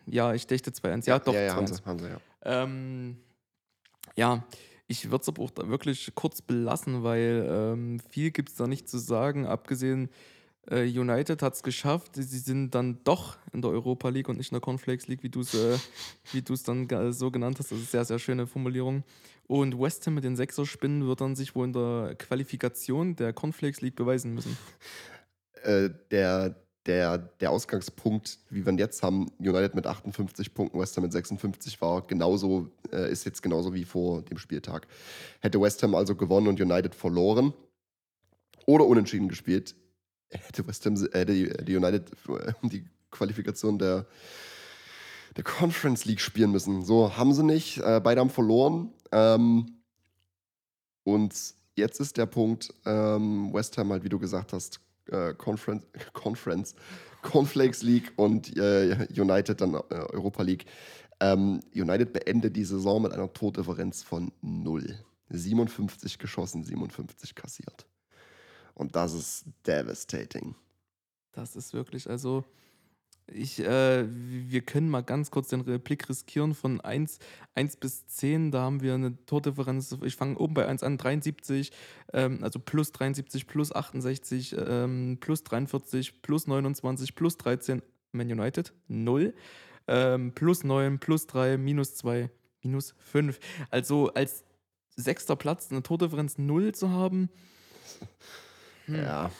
[0.07, 1.07] ja, ich dächte 2-1.
[1.07, 1.75] Ja, doch, ja, ja, haben 2-1.
[1.77, 2.20] sie, haben sie, ja.
[2.42, 3.16] Ähm,
[4.16, 4.44] ja,
[4.88, 8.66] ich würde es aber auch da wirklich kurz belassen, weil ähm, viel gibt es da
[8.66, 9.46] nicht zu sagen.
[9.46, 10.11] Abgesehen, äh,
[10.70, 12.16] United hat es geschafft.
[12.16, 15.29] Sie sind dann doch in der Europa League und nicht in der Cornflakes League, wie
[15.29, 15.79] du es äh,
[16.64, 17.70] dann so genannt hast.
[17.70, 19.05] Das ist eine sehr, sehr schöne Formulierung.
[19.46, 23.81] Und West Ham mit den Sechserspinnen wird dann sich wohl in der Qualifikation der Cornflakes
[23.81, 24.57] League beweisen müssen.
[25.62, 30.96] Äh, der, der, der Ausgangspunkt, wie wir ihn jetzt haben, United mit 58 Punkten, West
[30.96, 34.87] Ham mit 56 war genauso, äh, ist jetzt genauso wie vor dem Spieltag.
[35.40, 37.52] Hätte West Ham also gewonnen und United verloren
[38.66, 39.74] oder unentschieden gespielt,
[40.30, 44.06] hätte West Ham, äh, die, die United äh, die Qualifikation der,
[45.36, 46.84] der Conference League spielen müssen.
[46.84, 47.78] So haben sie nicht.
[47.78, 48.92] Äh, beide haben verloren.
[49.12, 49.78] Ähm,
[51.04, 51.34] und
[51.76, 56.74] jetzt ist der Punkt, ähm, West Ham halt, wie du gesagt hast, äh, Conference, Conference,
[57.22, 60.66] Cornflakes League und äh, United dann äh, Europa League.
[61.20, 64.98] Ähm, United beendet die Saison mit einer Tordifferenz von 0.
[65.30, 67.86] 57 geschossen, 57 kassiert.
[68.76, 70.54] Und das ist devastating.
[71.32, 72.44] Das ist wirklich, also
[73.26, 77.18] ich, äh, wir können mal ganz kurz den Blick riskieren von 1,
[77.54, 78.52] 1 bis 10.
[78.52, 79.96] Da haben wir eine Tordifferenz.
[80.04, 81.72] Ich fange oben bei 1 an, 73,
[82.12, 87.82] ähm, also plus 73, plus 68, ähm, plus 43, plus 29, plus 13.
[88.12, 89.34] Man United 0,
[89.88, 92.30] ähm, plus 9, plus 3, minus 2,
[92.62, 93.40] minus 5.
[93.70, 94.44] Also als
[94.96, 97.28] sechster Platz eine Tordifferenz 0 zu haben.
[98.87, 98.96] Hm.
[98.96, 99.31] Ja.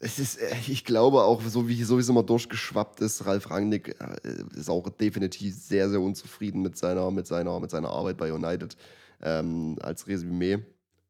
[0.00, 3.50] Es ist, äh, ich glaube auch, so wie, so wie es immer durchgeschwappt ist, Ralf
[3.50, 8.16] Rangnick äh, ist auch definitiv sehr, sehr unzufrieden mit seiner, mit seiner, mit seiner Arbeit
[8.16, 8.76] bei United
[9.22, 10.58] ähm, als Resümee.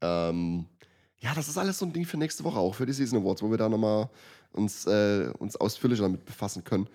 [0.00, 0.66] Ähm,
[1.18, 3.42] ja, das ist alles so ein Ding für nächste Woche, auch für die Season Awards,
[3.42, 4.10] wo wir da nochmal
[4.52, 6.88] uns, äh, uns ausführlicher damit befassen können.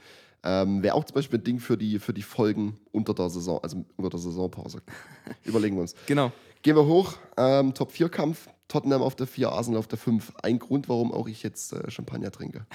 [0.43, 3.59] Ähm, Wäre auch zum Beispiel ein Ding für die, für die Folgen unter der Saison,
[3.61, 4.81] also unter der Saisonpause.
[5.43, 5.95] Überlegen wir uns.
[6.05, 6.31] Genau.
[6.61, 7.17] Gehen wir hoch.
[7.35, 8.47] Ähm, Top-4-Kampf.
[8.69, 10.33] Tottenham auf der 4, Arsenal auf der 5.
[10.41, 12.65] Ein Grund, warum auch ich jetzt äh, Champagner trinke.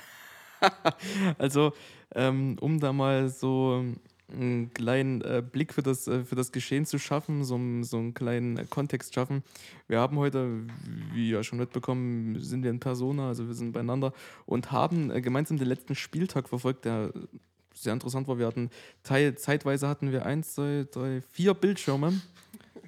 [1.39, 1.73] also,
[2.15, 3.83] ähm, um da mal so
[4.31, 8.15] einen kleinen äh, Blick für das, äh, für das Geschehen zu schaffen, so, so einen
[8.15, 9.43] kleinen Kontext schaffen.
[9.87, 10.67] Wir haben heute,
[11.13, 14.13] wie ja schon mitbekommen, sind wir in Persona, also wir sind beieinander
[14.47, 17.13] und haben äh, gemeinsam den letzten Spieltag verfolgt, der
[17.75, 18.39] sehr interessant war.
[18.39, 18.71] Wir hatten
[19.03, 22.21] Teil, zeitweise hatten wir eins, zwei, drei, vier Bildschirme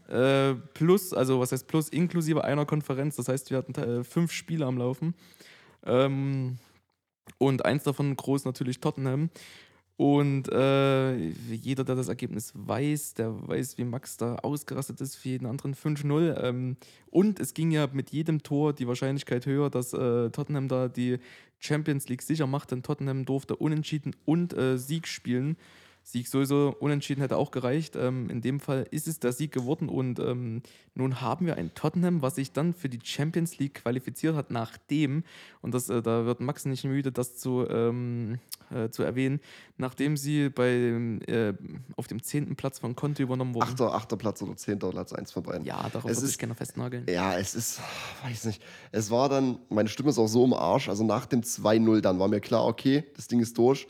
[0.08, 3.16] äh, plus, also was heißt plus, inklusive einer Konferenz.
[3.16, 5.14] Das heißt, wir hatten äh, fünf Spiele am Laufen.
[5.84, 6.58] Ähm,
[7.38, 9.30] und eins davon groß natürlich Tottenham.
[9.98, 15.30] Und äh, jeder, der das Ergebnis weiß, der weiß, wie Max da ausgerastet ist für
[15.30, 16.38] jeden anderen 5-0.
[16.38, 16.76] Ähm,
[17.10, 21.18] und es ging ja mit jedem Tor die Wahrscheinlichkeit höher, dass äh, Tottenham da die
[21.58, 25.56] Champions League sicher macht, denn Tottenham durfte unentschieden und äh, Sieg spielen.
[26.08, 27.96] Sieg sowieso unentschieden hätte auch gereicht.
[27.96, 30.62] Ähm, in dem Fall ist es der Sieg geworden und ähm,
[30.94, 35.24] nun haben wir ein Tottenham, was sich dann für die Champions League qualifiziert hat, nachdem,
[35.62, 38.38] und das, äh, da wird Max nicht müde, das zu, ähm,
[38.70, 39.40] äh, zu erwähnen,
[39.78, 40.68] nachdem sie bei,
[41.26, 41.54] äh,
[41.96, 43.64] auf dem zehnten Platz von Conte übernommen wurden.
[43.64, 45.66] Achter, achter Platz oder zehnter Platz, eins von beiden.
[45.66, 47.04] Ja, darauf würde ich gerne festnageln.
[47.08, 47.80] Ja, es ist,
[48.22, 51.40] weiß nicht, es war dann, meine Stimme ist auch so im Arsch, also nach dem
[51.40, 53.88] 2-0 dann war mir klar, okay, das Ding ist durch.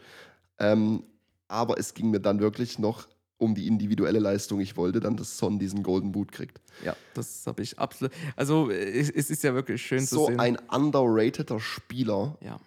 [0.59, 1.03] Ähm,
[1.49, 4.61] aber es ging mir dann wirklich noch um die individuelle Leistung.
[4.61, 6.61] Ich wollte dann, dass Son diesen Golden Boot kriegt.
[6.85, 8.13] Ja, das habe ich absolut.
[8.35, 10.37] Also, es, es, ist ja wirklich schön so zu sehen.
[10.37, 12.37] So ein underrateder Spieler.
[12.41, 12.59] Ja.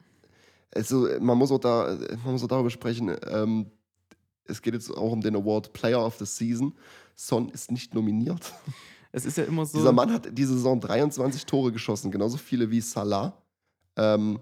[0.74, 3.16] Also, man muss auch, da, man muss auch darüber sprechen.
[3.28, 3.72] Ähm,
[4.46, 6.74] es geht jetzt auch um den Award Player of the Season.
[7.16, 8.54] Son ist nicht nominiert.
[9.12, 9.80] Es ist ja immer so.
[9.80, 13.42] Dieser Mann hat diese Saison 23 Tore geschossen, genauso viele wie Salah.
[13.96, 14.40] Ähm,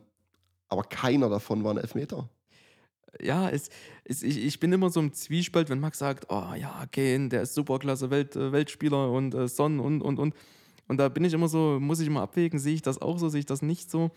[0.67, 2.29] aber keiner davon war ein Elfmeter
[3.21, 3.69] ja, es,
[4.03, 7.43] es, ich, ich bin immer so im Zwiespalt, wenn Max sagt, oh ja, Kane, der
[7.43, 10.33] ist superklasse Welt, äh, Weltspieler und äh, Son und, und, und.
[10.87, 13.27] Und da bin ich immer so, muss ich immer abwägen, sehe ich das auch so,
[13.29, 14.11] sehe ich das nicht so.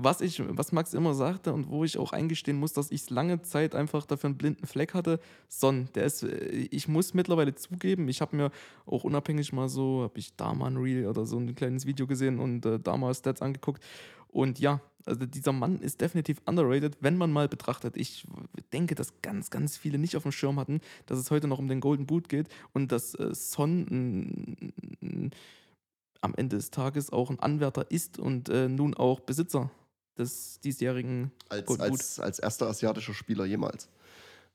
[0.00, 3.42] Was, ich, was Max immer sagte und wo ich auch eingestehen muss, dass ich lange
[3.42, 8.08] Zeit einfach dafür einen blinden Fleck hatte, Son, der ist, äh, ich muss mittlerweile zugeben,
[8.08, 8.50] ich habe mir
[8.86, 12.06] auch unabhängig mal so, habe ich da mal ein Reel oder so ein kleines Video
[12.06, 13.82] gesehen und äh, da mal Stats angeguckt.
[14.28, 17.96] Und ja, also dieser Mann ist definitiv underrated, wenn man mal betrachtet.
[17.96, 18.24] Ich
[18.72, 21.66] denke, dass ganz, ganz viele nicht auf dem Schirm hatten, dass es heute noch um
[21.66, 24.56] den Golden Boot geht und dass äh, Son
[25.02, 25.30] äh,
[26.20, 29.70] am Ende des Tages auch ein Anwärter ist und äh, nun auch Besitzer
[30.18, 31.80] des diesjährigen als, Boot.
[31.80, 33.88] Als, als erster asiatischer Spieler jemals.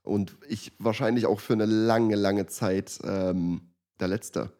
[0.03, 3.61] Und ich wahrscheinlich auch für eine lange, lange Zeit ähm,
[3.99, 4.51] der Letzte.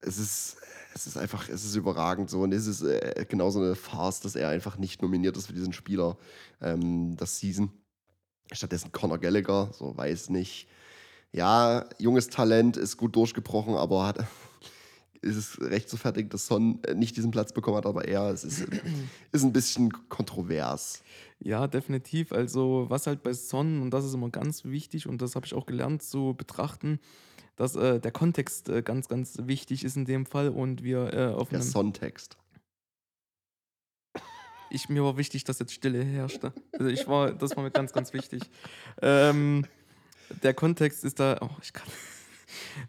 [0.00, 0.56] Es ist
[0.94, 2.40] es ist einfach, es ist überragend so.
[2.40, 5.72] Und es ist äh, genauso eine Farce, dass er einfach nicht nominiert ist für diesen
[5.72, 6.16] Spieler
[6.60, 7.70] ähm, das Season.
[8.52, 10.66] Stattdessen Conor Gallagher, so weiß nicht.
[11.32, 14.24] Ja, junges Talent, ist gut durchgebrochen, aber hat,
[15.22, 18.30] ist es recht so fertig, dass Son äh, nicht diesen Platz bekommen hat, aber er,
[18.30, 18.66] es ist,
[19.32, 21.02] ist ein bisschen kontrovers.
[21.38, 22.32] Ja, definitiv.
[22.32, 25.54] Also, was halt bei Son, und das ist immer ganz wichtig, und das habe ich
[25.54, 27.00] auch gelernt zu betrachten,
[27.56, 31.26] dass äh, der Kontext äh, ganz, ganz wichtig ist in dem Fall und wir äh,
[31.34, 32.38] auf der Sonntext.
[34.70, 36.52] Ich, mir war wichtig, dass jetzt Stille herrschte.
[36.72, 38.42] Also ich war, das war mir ganz, ganz wichtig.
[39.02, 39.66] Ähm,
[40.42, 41.88] der Kontext ist da, oh, ich kann,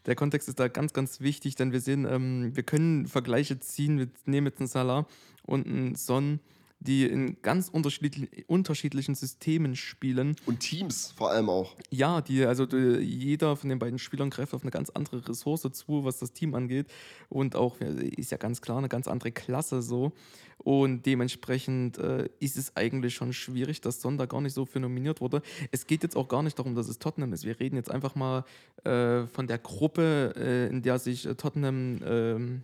[0.05, 3.97] der Kontext ist da ganz, ganz wichtig, denn wir sehen, ähm, wir können Vergleiche ziehen.
[3.99, 5.05] Wir nehmen jetzt einen Salah
[5.43, 6.39] und einen Son
[6.81, 10.35] die in ganz unterschiedlichen, unterschiedlichen Systemen spielen.
[10.47, 11.75] Und Teams vor allem auch.
[11.91, 15.61] Ja, die, also die, jeder von den beiden Spielern greift auf eine ganz andere Ressource
[15.71, 16.87] zu, was das Team angeht.
[17.29, 20.11] Und auch, ist ja ganz klar, eine ganz andere Klasse so.
[20.57, 25.21] Und dementsprechend äh, ist es eigentlich schon schwierig, dass Sonda gar nicht so für nominiert
[25.21, 25.41] wurde.
[25.71, 27.45] Es geht jetzt auch gar nicht darum, dass es Tottenham ist.
[27.45, 28.43] Wir reden jetzt einfach mal
[28.83, 32.63] äh, von der Gruppe, äh, in der sich äh, Tottenham ähm,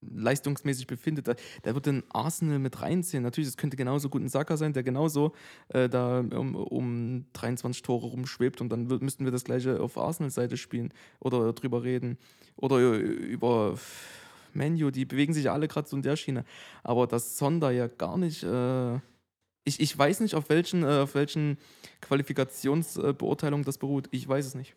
[0.00, 3.22] leistungsmäßig befindet, da, da wird ein Arsenal mit reinziehen.
[3.22, 5.32] Natürlich, es könnte genauso gut ein Saka sein, der genauso
[5.68, 10.56] äh, da um, um 23 Tore rumschwebt und dann müssten wir das gleiche auf Arsenal-Seite
[10.56, 12.18] spielen oder drüber reden.
[12.56, 13.76] Oder über
[14.52, 16.44] Menu, die bewegen sich alle gerade so in der Schiene.
[16.82, 18.42] Aber das Sonda ja gar nicht.
[18.42, 18.96] Äh,
[19.64, 21.58] ich, ich weiß nicht, auf welchen, äh, auf welchen
[22.00, 24.08] Qualifikationsbeurteilungen das beruht.
[24.10, 24.74] Ich weiß es nicht.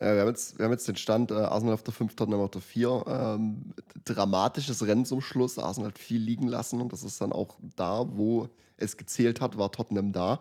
[0.00, 2.40] Ja, wir, haben jetzt, wir haben jetzt den Stand, äh, Arsenal auf der 5, Tottenham
[2.40, 3.04] auf der 4.
[3.08, 5.58] Ähm, dramatisches Rennen zum Schluss.
[5.58, 9.58] Arsenal hat viel liegen lassen und das ist dann auch da, wo es gezählt hat,
[9.58, 10.40] war Tottenham da.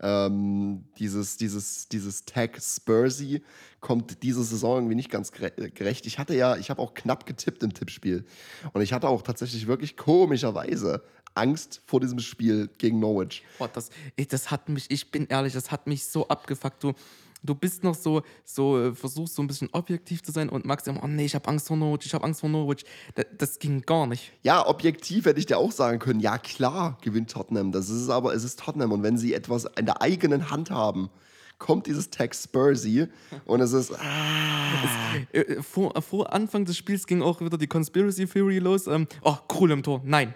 [0.00, 3.42] Ähm, dieses, dieses, dieses Tag Spursy
[3.80, 6.06] kommt diese Saison irgendwie nicht ganz gerecht.
[6.06, 8.24] Ich hatte ja, ich habe auch knapp getippt im Tippspiel.
[8.72, 11.02] Und ich hatte auch tatsächlich wirklich komischerweise
[11.34, 13.44] Angst vor diesem Spiel gegen Norwich.
[13.58, 13.90] Boah, das,
[14.28, 16.82] das hat mich, ich bin ehrlich, das hat mich so abgefuckt.
[16.82, 16.94] Du,
[17.42, 20.88] du bist noch so, so äh, versuchst so ein bisschen objektiv zu sein und magst
[20.88, 22.84] immer, oh nee, ich habe Angst vor Norwich, ich habe Angst vor Norwich.
[23.14, 24.32] Das, das, ging gar nicht.
[24.42, 27.72] Ja, objektiv hätte ich dir auch sagen können, ja klar gewinnt Tottenham.
[27.72, 31.10] Das ist aber, es ist Tottenham und wenn sie etwas in der eigenen Hand haben,
[31.58, 33.08] kommt dieses Tag Spursy
[33.44, 33.92] und es ist.
[33.92, 35.14] Ah.
[35.32, 38.86] Es, äh, vor, vor, Anfang des Spiels ging auch wieder die Conspiracy Theory los.
[38.86, 40.00] Ähm, oh, Krul im Tor.
[40.04, 40.34] Nein.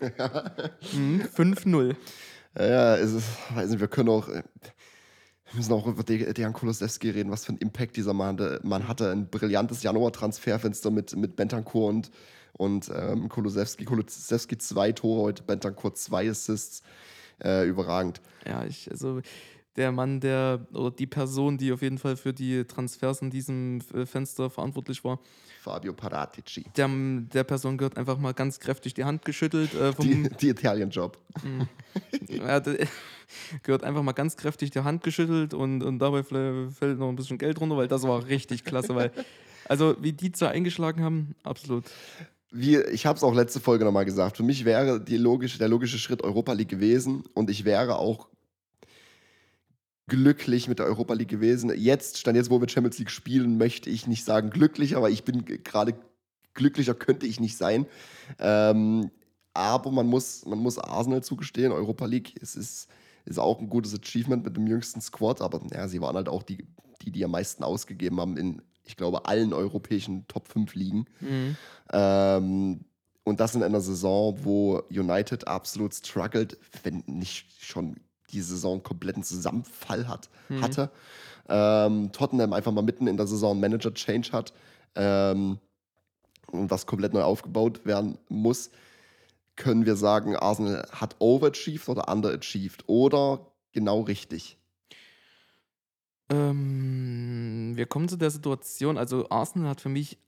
[0.90, 1.94] hm, 5-0.
[2.58, 4.28] Ja, es ist, weiß nicht, wir können auch.
[5.48, 8.60] Äh, wir müssen auch über Dejan Kolosewski reden, was für einen Impact dieser Mann hatte.
[8.62, 12.10] Man hatte ein brillantes Januar-Transferfenster mit, mit Bentancur und,
[12.52, 13.84] und ähm, Kolosewski.
[13.84, 16.82] Kolosewski zwei Tore, heute Bentancur zwei Assists.
[17.42, 18.20] Äh, überragend.
[18.44, 19.20] Ja, ich, also
[19.78, 23.80] der Mann, der oder die Person, die auf jeden Fall für die Transfers in diesem
[23.94, 25.20] äh, Fenster verantwortlich war.
[25.62, 26.64] Fabio Paratici.
[26.76, 29.72] Der, der Person gehört einfach mal ganz kräftig die Hand geschüttelt.
[29.74, 31.16] Äh, die, die Italien-Job.
[31.42, 31.68] Mhm.
[32.28, 32.60] ja,
[33.62, 37.38] gehört einfach mal ganz kräftig die Hand geschüttelt und, und dabei fällt noch ein bisschen
[37.38, 39.12] Geld runter, weil das war richtig klasse, weil
[39.68, 41.84] also wie die zwei eingeschlagen haben, absolut.
[42.50, 44.38] Wie, ich habe es auch letzte Folge nochmal gesagt.
[44.38, 48.28] Für mich wäre die logische, der logische Schritt Europa League gewesen und ich wäre auch
[50.08, 51.72] glücklich mit der Europa League gewesen.
[51.76, 55.24] Jetzt, stand jetzt, wo wir Champions League spielen, möchte ich nicht sagen glücklich, aber ich
[55.24, 55.94] bin gerade
[56.54, 57.86] glücklicher könnte ich nicht sein.
[58.38, 59.10] Ähm,
[59.54, 62.88] aber man muss, man muss Arsenal zugestehen, Europa League, es ist,
[63.24, 66.42] ist auch ein gutes Achievement mit dem jüngsten Squad, aber ja, sie waren halt auch
[66.42, 66.66] die,
[67.02, 71.06] die, die am meisten ausgegeben haben in, ich glaube, allen europäischen Top 5 Ligen.
[71.20, 71.56] Mhm.
[71.92, 72.84] Ähm,
[73.24, 77.96] und das in einer Saison, wo United absolut struggled, wenn nicht schon
[78.30, 80.62] die Saison kompletten Zusammenfall hat, mhm.
[80.62, 80.90] hatte.
[81.48, 84.52] Ähm, Tottenham einfach mal mitten in der Saison Manager-Change hat
[84.94, 85.58] ähm,
[86.50, 88.70] und was komplett neu aufgebaut werden muss,
[89.56, 94.56] können wir sagen, Arsenal hat overachieved oder underachieved oder genau richtig?
[96.30, 100.18] Ähm, wir kommen zu der Situation, also Arsenal hat für mich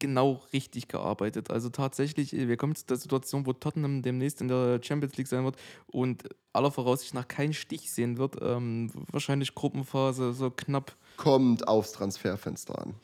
[0.00, 1.50] genau richtig gearbeitet.
[1.50, 5.44] Also tatsächlich, wir kommen zu der Situation, wo Tottenham demnächst in der Champions League sein
[5.44, 8.36] wird und aller Voraussicht nach keinen Stich sehen wird.
[8.42, 10.96] Ähm, wahrscheinlich Gruppenphase, so knapp.
[11.16, 12.94] Kommt aufs Transferfenster an.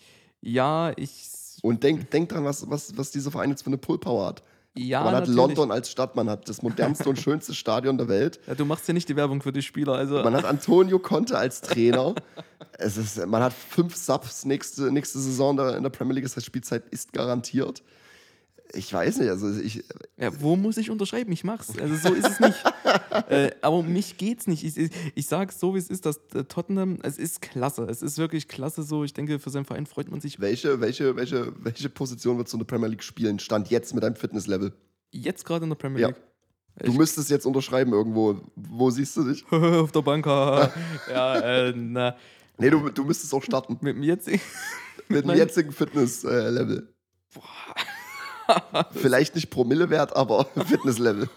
[0.40, 1.28] Ja, ich.
[1.62, 4.42] Und denk, denk dran, was, was, was diese Verein jetzt für eine Pullpower hat.
[4.76, 5.36] Ja, man hat natürlich.
[5.36, 8.40] London als Stadt, man hat das modernste und schönste Stadion der Welt.
[8.46, 9.94] Ja, du machst ja nicht die Werbung für die Spieler.
[9.94, 10.22] Also.
[10.22, 12.14] Man hat Antonio Conte als Trainer.
[12.78, 16.24] es ist, man hat fünf Subs nächste, nächste Saison in der Premier League.
[16.24, 17.82] Das heißt, Spielzeit ist garantiert.
[18.74, 19.84] Ich weiß nicht, also ich.
[20.16, 21.32] Ja, wo muss ich unterschreiben?
[21.32, 21.78] Ich mach's.
[21.78, 22.64] Also so ist es nicht.
[23.28, 24.64] äh, aber um mich geht's nicht.
[24.64, 27.84] Ich, ich, ich sage so, wie es ist, dass äh, Tottenham, es ist klasse.
[27.84, 29.04] Es ist wirklich klasse so.
[29.04, 30.40] Ich denke, für seinen Verein freut man sich.
[30.40, 33.38] Welche, welche, welche, welche Position wird so eine Premier League spielen?
[33.38, 34.72] Stand jetzt mit deinem Fitnesslevel?
[35.10, 36.16] Jetzt gerade in der Premier League.
[36.16, 36.22] Ja.
[36.78, 38.40] Du ich müsstest jetzt unterschreiben irgendwo.
[38.54, 39.44] Wo siehst du dich?
[39.50, 40.26] Auf der Bank.
[41.10, 42.16] ja, äh, na.
[42.58, 43.78] Nee, du, du müsstest auch starten.
[43.80, 44.40] Mit dem jetzigen,
[45.08, 46.88] mit dem jetzigen Fitnesslevel.
[47.34, 47.42] Boah.
[48.92, 51.28] Vielleicht nicht Promille-Wert, aber Fitnesslevel.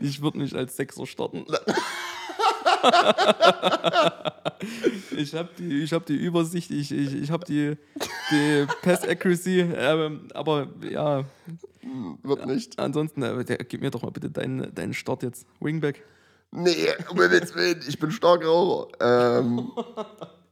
[0.00, 1.44] ich würde mich als Sechser starten.
[5.16, 7.76] ich habe die, hab die Übersicht, ich, ich, ich habe die,
[8.30, 11.24] die Pass-Accuracy, äh, aber ja.
[12.22, 12.78] Wird nicht.
[12.78, 15.46] Ansonsten, äh, gib mir doch mal bitte deinen, deinen Start jetzt.
[15.60, 16.02] Wingback.
[16.50, 18.88] Nee, um Willen, ich bin stark Raucher.
[19.00, 19.70] Ähm,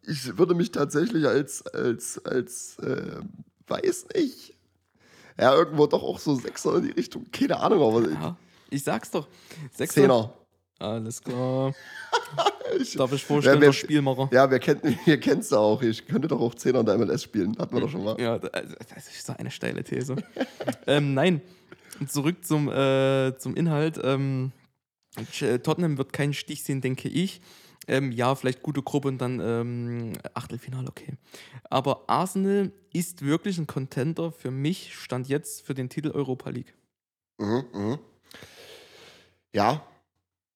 [0.03, 3.21] ich würde mich tatsächlich als, als, als äh,
[3.69, 4.55] weiß nicht,
[5.39, 7.27] ja, irgendwo doch auch so Sechser in die Richtung.
[7.33, 8.09] Keine Ahnung, aber.
[8.11, 8.37] Ja.
[8.71, 9.29] Ich sag's doch.
[9.75, 10.03] Sechster.
[10.03, 10.33] Zehner.
[10.79, 11.73] Alles klar.
[12.81, 14.31] Ich, Darf ich vorstellen, Wer- wer- der Spielmacher.
[14.33, 15.83] ja, wer kennt wer kennt's ja auch?
[15.83, 17.55] Ich könnte doch auch Zehner in der MLS spielen.
[17.59, 18.19] Hatten wir doch schon mal.
[18.19, 20.17] Ja, also, das ist so eine steile These.
[20.87, 21.43] ähm, nein,
[22.09, 24.01] zurück zum, äh, zum Inhalt.
[24.03, 24.53] Ähm,
[25.63, 27.43] Tottenham wird keinen Stich sehen, denke ich.
[27.89, 31.15] Ähm, ja, vielleicht gute Gruppe und dann ähm, Achtelfinale, okay.
[31.65, 36.75] Aber Arsenal ist wirklich ein Contender für mich, stand jetzt für den Titel Europa League.
[37.39, 37.99] Mhm, mhm.
[39.53, 39.83] Ja,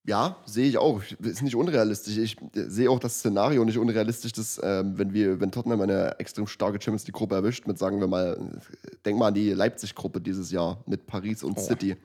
[0.09, 1.03] ja, sehe ich auch.
[1.21, 2.17] Ist nicht unrealistisch.
[2.17, 6.19] Ich äh, sehe auch das Szenario nicht unrealistisch, dass, ähm, wenn wir, wenn Tottenham eine
[6.21, 10.21] extrem starke Champions League-Gruppe erwischt, mit sagen wir mal, äh, denk mal an die Leipzig-Gruppe
[10.21, 11.61] dieses Jahr mit Paris und Oh.
[11.61, 11.97] City.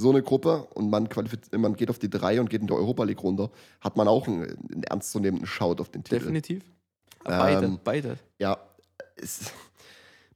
[0.00, 1.08] So eine Gruppe und man,
[1.56, 4.26] man geht auf die drei und geht in die Europa League runter, hat man auch
[4.26, 6.20] einen, einen ernstzunehmenden Shout auf den Titel.
[6.20, 6.64] Definitiv.
[7.22, 8.16] Beide, Ähm, beide.
[8.38, 8.58] Ja,
[9.16, 9.52] es,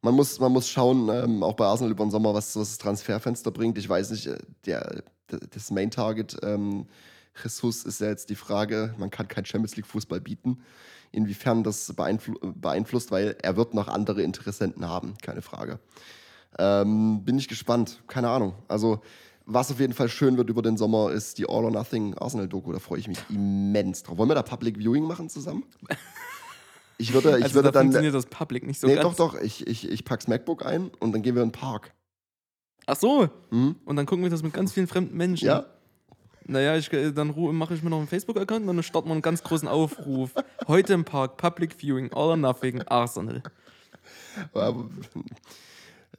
[0.03, 2.79] man, muss, man muss schauen, ähm, auch bei Arsenal über den Sommer, was, was das
[2.79, 3.79] Transferfenster bringt.
[3.79, 4.37] Ich weiß nicht, äh,
[4.67, 6.87] der, der, das Main-Target ähm,
[7.43, 10.63] Jesus ist ja jetzt die Frage, man kann kein Champions League-Fußball bieten.
[11.11, 15.79] Inwiefern das beeinflu beeinflusst, weil er wird noch andere Interessenten haben, keine Frage.
[16.59, 18.55] Ähm, bin ich gespannt, keine Ahnung.
[18.69, 19.01] Also,
[19.47, 22.73] was auf jeden Fall schön wird über den Sommer, ist die All or Nothing Arsenal-Doku.
[22.73, 24.17] Da freue ich mich immens drauf.
[24.19, 25.65] Wollen wir da Public Viewing machen zusammen?
[26.97, 27.87] Ich würde, ich also würde da dann.
[27.87, 29.17] funktioniert das Public nicht so nee, ganz.
[29.17, 29.41] doch, doch.
[29.41, 31.93] Ich, ich, ich pack's MacBook ein und dann gehen wir in den Park.
[32.87, 33.75] Ach so, Hm?
[33.85, 35.47] und dann gucken wir das mit ganz vielen fremden Menschen.
[35.47, 35.67] Ja?
[36.47, 39.23] Naja, ich, äh, dann mache ich mir noch einen Facebook-Account und dann starten wir einen
[39.23, 40.35] ganz großen Aufruf.
[40.69, 43.43] Heute im Park, Public Viewing, All or Nothing, Arsenal.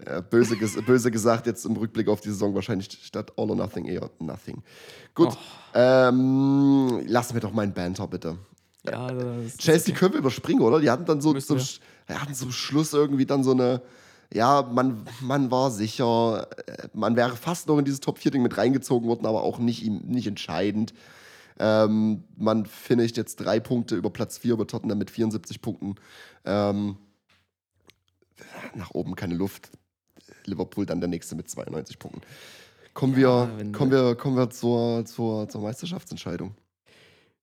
[0.04, 3.56] Ja, böse, ges böse gesagt, jetzt im Rückblick auf die Saison wahrscheinlich statt All or
[3.56, 4.62] Nothing eher Nothing.
[5.14, 5.30] Gut.
[5.30, 5.38] Och.
[5.74, 8.38] Ähm, lass mir doch meinen Banter, bitte.
[8.84, 10.00] Ja, das ist Chelsea okay.
[10.00, 10.80] können wir überspringen, oder?
[10.80, 11.60] Die hatten dann so zum,
[12.10, 13.82] hatten zum Schluss irgendwie dann so eine.
[14.34, 19.08] Ja, man, man war sicher, äh, man wäre fast noch in dieses Top-4-Ding mit reingezogen
[19.08, 20.94] worden, aber auch nicht, nicht entscheidend.
[21.60, 25.96] Ähm, man finisht jetzt drei Punkte über Platz 4 über Tottenham mit 74 Punkten.
[26.44, 26.98] Ähm,
[28.74, 29.70] nach oben keine Luft.
[30.48, 32.22] Liverpool dann der nächste mit 92 Punkten.
[32.94, 36.56] Kommen Ja, wir, kommen wir, kommen wir zur, zur, zur Meisterschaftsentscheidung.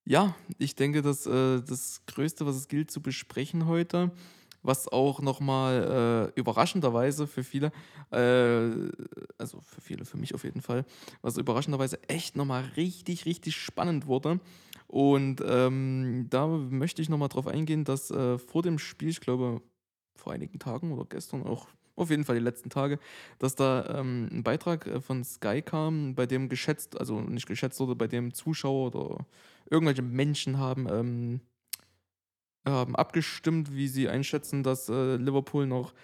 [0.05, 4.11] Ja, ich denke, dass äh, das Größte, was es gilt zu besprechen heute,
[4.63, 7.73] was auch nochmal äh, überraschenderweise für viele,
[8.11, 8.91] äh,
[9.39, 10.85] also für viele, für mich auf jeden Fall,
[11.21, 14.41] was überraschenderweise echt nochmal richtig, richtig spannend wurde.
[14.87, 19.63] Und ähm, da möchte ich nochmal drauf eingehen, dass äh, vor dem Spiel, ich glaube
[20.17, 21.67] vor einigen Tagen oder gestern auch,
[22.03, 22.99] auf jeden Fall die letzten Tage,
[23.39, 27.81] dass da ähm, ein Beitrag äh, von Sky kam, bei dem geschätzt, also nicht geschätzt
[27.81, 29.27] wurde, bei dem Zuschauer oder
[29.71, 31.41] irgendwelche Menschen haben, ähm,
[32.67, 35.95] haben abgestimmt, wie sie einschätzen, dass äh, Liverpool noch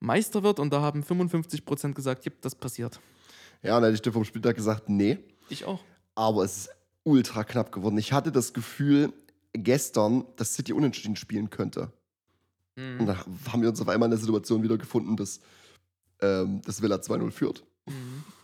[0.00, 0.58] Meister wird.
[0.58, 3.00] Und da haben 55% gesagt, ja, das passiert.
[3.62, 5.18] Ja, dann hätte ich dir vom Spieltag gesagt, nee.
[5.48, 5.80] Ich auch.
[6.14, 6.70] aber es ist
[7.02, 7.98] ultra knapp geworden.
[7.98, 9.12] Ich hatte das Gefühl
[9.52, 11.92] gestern, dass City unentschieden spielen könnte.
[12.98, 13.18] Und dann
[13.52, 15.40] haben wir uns auf einmal in der Situation wieder gefunden, dass,
[16.20, 17.64] ähm, dass Villa 2-0 führt.
[17.86, 18.24] Mhm.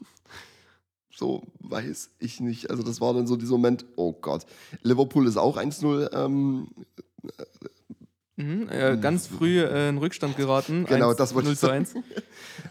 [1.18, 2.68] So weiß ich nicht.
[2.68, 4.45] Also das war dann so dieser Moment, oh Gott.
[4.83, 6.12] Liverpool ist auch 1-0.
[6.12, 6.68] Ähm,
[8.37, 8.68] Mhm.
[8.70, 10.84] Äh, ganz früh äh, in Rückstand geraten.
[10.84, 11.78] Genau, 1, das wollte 0 ich zu sagen.
[11.78, 11.95] 1.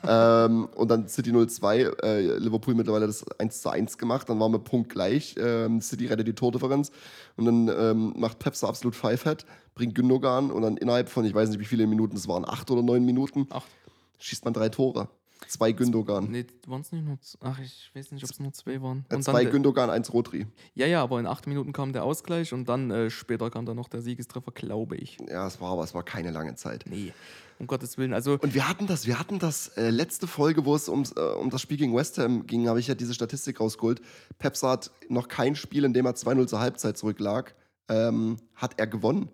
[0.07, 5.35] ähm, und dann City 0-2, äh, Liverpool mittlerweile das 1-1 gemacht, dann waren wir punktgleich.
[5.39, 6.91] Ähm, City rettet die Tordifferenz
[7.35, 11.49] und dann ähm, macht Pepsi absolut Five-Head, bringt Gündogan und dann innerhalb von, ich weiß
[11.49, 13.67] nicht wie viele Minuten, es waren acht oder neun Minuten, Acht.
[14.19, 15.09] schießt man drei Tore.
[15.47, 16.31] Zwei Gündogan.
[16.31, 17.17] Nee, waren es nicht nur.
[17.41, 19.05] Ach, ich weiß nicht, ob es nur zwei waren.
[19.09, 20.47] Äh, Und zwei Gündogan, eins Rodri.
[20.73, 23.75] ja, ja, aber in acht Minuten kam der Ausgleich und dann äh, später kam dann
[23.75, 25.17] noch der Siegestreffer, glaube ich.
[25.29, 26.85] Ja, es war aber es war keine lange Zeit.
[26.89, 27.13] Nee,
[27.59, 28.13] um Gottes Willen.
[28.13, 31.19] Also, Und wir hatten das, wir hatten das äh, letzte Folge, wo es ums, äh,
[31.19, 34.01] um das Spiel gegen West Ham ging, habe ich ja diese Statistik rausgeholt.
[34.39, 37.55] Pepsi hat noch kein Spiel, in dem er 2-0 zur Halbzeit zurücklag,
[37.87, 39.29] ähm, hat er gewonnen.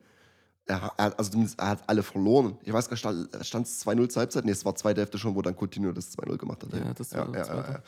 [0.68, 2.58] Er, er, hat- also zumindest, er hat alle verloren.
[2.64, 4.46] Ich weiß gar nicht, stand es 2-0 zur Halbzeit?
[4.46, 6.74] Nee, es war zweite Hälfte schon, wo dann Coutinho das 2-0 gemacht hat.
[6.74, 7.84] Ja, das war der zweite.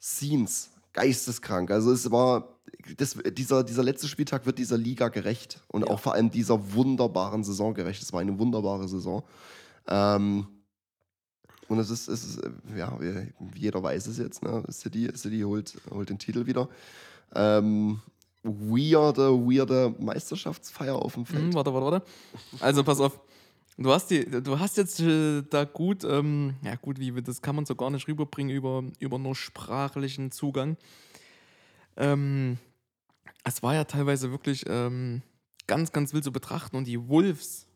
[0.00, 1.70] Scenes, geisteskrank.
[1.70, 2.60] Also es war,
[2.96, 5.88] das, dieser, dieser letzte Spieltag wird dieser Liga gerecht und Ja.
[5.88, 8.02] auch vor allem dieser wunderbaren Saison gerecht.
[8.02, 9.22] Es war eine wunderbare Saison.
[9.86, 10.46] Ähm,
[11.68, 12.40] und es ist, es ist,
[12.76, 12.98] ja,
[13.54, 14.64] jeder weiß es jetzt, ne?
[14.72, 16.68] City, City holt, holt den Titel wieder.
[17.34, 18.00] Ähm,
[18.42, 21.42] weirde, weirde Meisterschaftsfeier auf dem Feld.
[21.44, 22.06] Hm, warte, warte, warte.
[22.60, 23.20] Also pass auf.
[23.76, 27.56] Du hast, die, du hast jetzt äh, da gut, ähm, ja gut, wie das kann
[27.56, 30.76] man so gar nicht rüberbringen über, über nur sprachlichen Zugang.
[31.96, 32.58] Ähm,
[33.44, 35.22] es war ja teilweise wirklich ähm,
[35.66, 37.66] ganz, ganz wild zu betrachten und die Wolves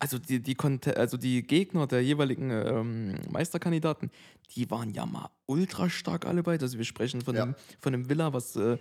[0.00, 0.56] also die, die,
[0.94, 4.10] also die Gegner der jeweiligen ähm, Meisterkandidaten,
[4.54, 6.64] die waren ja mal ultra stark alle beide.
[6.64, 7.42] Also wir sprechen von, Ja.
[7.42, 8.78] einem, von einem Villa, was äh,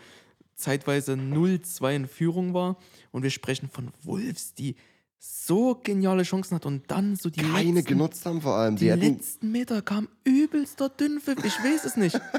[0.58, 2.78] zeitweise 0-2 in Führung war.
[3.12, 4.76] Und wir sprechen von Wolves, die
[5.20, 8.76] so geniale Chancen hat und dann so die Keine letzten, genutzt haben vor allem.
[8.76, 11.44] die Die letzten Meter kam übelster Dünnpfiff.
[11.44, 12.20] Ich weiß es nicht.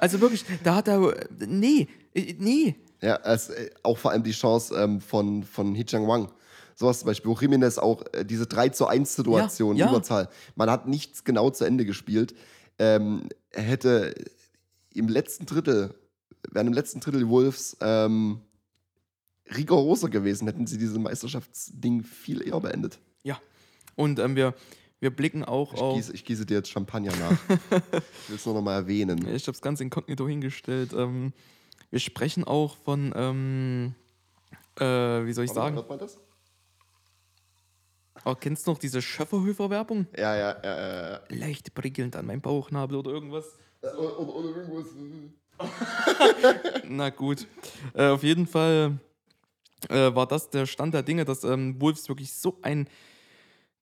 [0.00, 1.28] Also wirklich, da hat er.
[1.38, 2.74] Nee, nee.
[3.00, 6.32] ja, es, äh, auch vor allem die Chance ähm, von, von Hichang Wang.
[6.74, 9.92] Sowas zum Beispiel, wo Jimenez auch äh, diese 3 zu 1 Situation, Ja, ja.
[9.92, 10.28] Überzahl.
[10.56, 12.34] Man hat nichts genau zu Ende gespielt.
[12.80, 14.14] Ähm, er hätte
[14.92, 15.94] im letzten Drittel,
[16.50, 18.40] wären im letzten Drittel die Wolves ähm,
[19.54, 22.98] rigoroser gewesen, hätten sie dieses Meisterschaftsding viel eher beendet.
[23.22, 23.40] Ja.
[23.94, 24.54] Und ähm, wir,
[25.00, 25.96] wir blicken auch Ich auf.
[25.96, 27.38] gieße, ich gieße dir jetzt Champagner nach.
[27.70, 29.26] ich will es nur noch mal erwähnen.
[29.34, 30.92] Ich habe es ganz inkognito hingestellt.
[30.92, 31.32] Ähm,
[31.90, 33.94] wir sprechen auch von, ähm,
[34.78, 34.84] äh,
[35.26, 35.76] wie soll ich sagen?
[35.76, 36.18] Hört man das?
[38.24, 40.06] Oh, kennst du noch diese Schöfferhöfer-Werbung?
[40.16, 41.20] Ja, ja, ja, ja.
[41.28, 43.44] Leicht prickelnd an meinem Bauchnabel oder irgendwas.
[43.82, 44.86] Oder, oder irgendwas.
[46.88, 47.46] Na gut.
[47.94, 48.98] Äh, auf jeden Fall
[49.88, 52.88] äh, war das der Stand der Dinge, dass ähm, Wolves wirklich so ein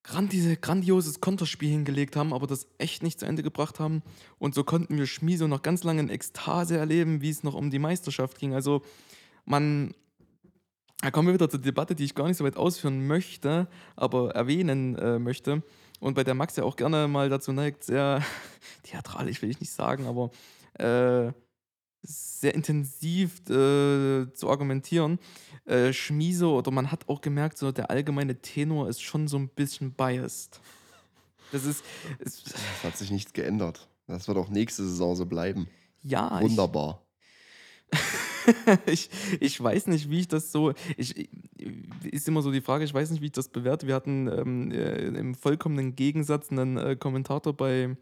[0.03, 4.03] grandi grandioses Konterspiel hingelegt haben, aber das echt nicht zu Ende gebracht haben.
[4.39, 7.71] Und so konnten wir Schmieso noch ganz lange in Ekstase erleben, wie es noch um
[7.71, 8.55] die Meisterschaft ging.
[8.55, 8.83] Also
[9.47, 9.95] man,
[11.01, 13.67] da kommen wir wieder zur Debatte, die ich gar nicht so weit ausführen möchte,
[13.97, 15.63] aber erwähnen äh, möchte.
[16.01, 18.23] Und bei der Max ja auch gerne mal dazu neigt, sehr
[18.83, 20.31] theatralisch will ich nicht sagen, aber
[20.79, 21.33] äh,
[22.07, 25.19] sehr intensiv äh, zu argumentieren.
[25.65, 29.49] Äh, Schmieso, oder man hat auch gemerkt, so der allgemeine Tenor ist schon so ein
[29.49, 30.61] bisschen biased.
[31.53, 31.83] Das ist,
[32.19, 33.89] es, Es hat sich nichts geändert.
[34.07, 35.67] Das wird auch nächste Saison so bleiben.
[36.03, 37.01] ja, Wunderbar.
[38.87, 39.09] ich,
[39.41, 40.75] ich weiß nicht, wie ich das so.
[40.97, 41.29] Ich, ich-
[42.11, 43.87] ist immer so die Frage, ich weiß nicht, wie ich das bewerte.
[43.87, 47.97] Wir hatten ähm, äh, im vollkommenen Gegensatz einen äh, Kommentator bei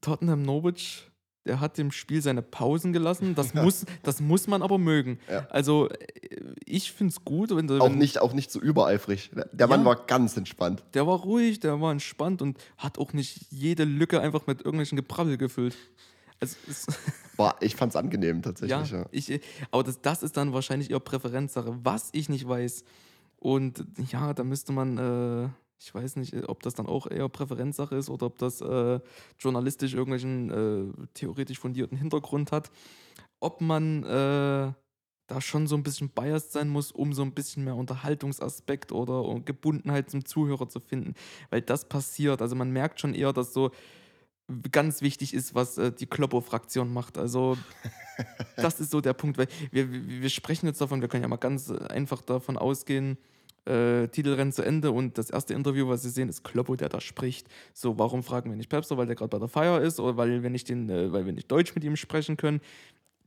[0.00, 1.10] Tottenham Norwich.
[1.44, 3.34] Der hat dem Spiel seine Pausen gelassen.
[3.34, 5.18] Das, muss, das muss man aber mögen.
[5.28, 5.46] Ja.
[5.50, 5.96] Also, äh,
[6.64, 9.30] ich finde es gut, wenn, Auch wenn nicht, auch nicht so übereifrig.
[9.52, 9.86] Der Mann Ja.
[9.86, 10.84] war ganz entspannt.
[10.94, 14.96] der war ruhig, der war entspannt und hat auch nicht jede Lücke einfach mit irgendwelchen
[14.96, 15.76] Gebrabbel gefüllt.
[16.40, 16.86] Also, es,
[17.36, 18.90] War, ich fand's angenehm Ja, tatsächlich.
[18.90, 19.06] Ja.
[19.10, 19.40] Ich,
[19.70, 22.84] aber das, das ist dann wahrscheinlich eher Präferenzsache, was ich nicht weiß.
[23.38, 25.48] Und ja, da müsste man, äh,
[25.82, 29.00] ich weiß nicht, ob das dann auch eher Präferenzsache ist oder ob das äh,
[29.38, 32.70] journalistisch irgendwelchen äh, theoretisch fundierten Hintergrund hat.
[33.40, 34.72] Ob man äh,
[35.26, 39.40] da schon so ein bisschen biased sein muss, um so ein bisschen mehr Unterhaltungsaspekt oder
[39.44, 41.14] Gebundenheit zum Zuhörer zu finden.
[41.50, 42.42] Weil das passiert.
[42.42, 43.70] Also man merkt schon eher, dass so
[44.70, 47.18] ganz wichtig ist, was äh, die Kloppo-Fraktion macht.
[47.18, 47.56] Also
[48.56, 51.36] das ist so der Punkt, weil wir, wir, sprechen jetzt davon, wir können ja mal
[51.36, 53.18] ganz einfach davon ausgehen,
[53.64, 57.00] äh, Titelrennen zu Ende und das erste Interview, was Sie sehen, ist Kloppo, der da
[57.00, 57.46] spricht.
[57.74, 60.42] So, warum fragen wir nicht Pepster, weil der gerade bei der Feier ist oder weil
[60.42, 62.60] wir nicht den, äh, weil wir nicht Deutsch mit ihm sprechen können.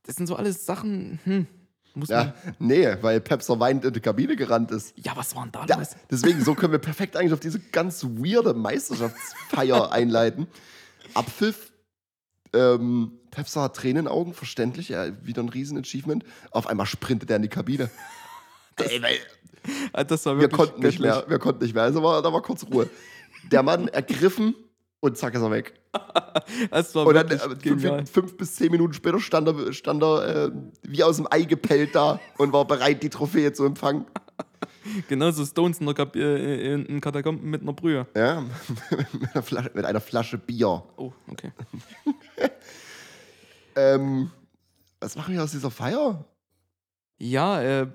[0.03, 1.47] Das sind so alles Sachen, hm,
[1.95, 2.27] muss man.
[2.27, 4.93] Ja, nee, weil Pepser weinend in die Kabine gerannt ist.
[4.97, 5.95] Ja, was waren da Ja, los?
[6.11, 10.47] deswegen, so können wir perfekt eigentlich auf diese ganz weirde Meisterschaftsfeier einleiten.
[11.13, 11.71] Abpfiff,
[12.53, 16.23] ähm, Pepser hat Tränen in den Augen, verständlich, ja, wieder ein Riesen-Achievement.
[16.51, 17.89] Auf einmal sprintet er in die Kabine.
[18.77, 19.17] Ey, weil
[20.07, 22.65] Das war wir konnten nicht mehr, wir konnten nicht mehr, also war, da war kurz
[22.65, 22.89] Ruhe.
[23.51, 24.55] Der Mann ergriffen
[24.99, 25.73] und zack ist er weg.
[26.69, 30.47] Das war Und dann äh, fünf, fünf bis zehn Minuten später stand er, stand er
[30.47, 30.51] äh,
[30.83, 34.05] wie aus dem Ei gepellt da und war bereit, die Trophäe zu empfangen.
[35.07, 38.05] Genauso Stones in, der Kap äh, in, in Katakomben mit einer Brühe.
[38.15, 38.41] Ja,
[39.13, 40.83] mit, einer Flasche, mit einer Flasche Bier.
[40.97, 41.51] Oh, okay.
[43.75, 44.31] Ähm,
[44.99, 46.25] was machen wir aus dieser Feier?
[47.17, 47.87] Ja, äh,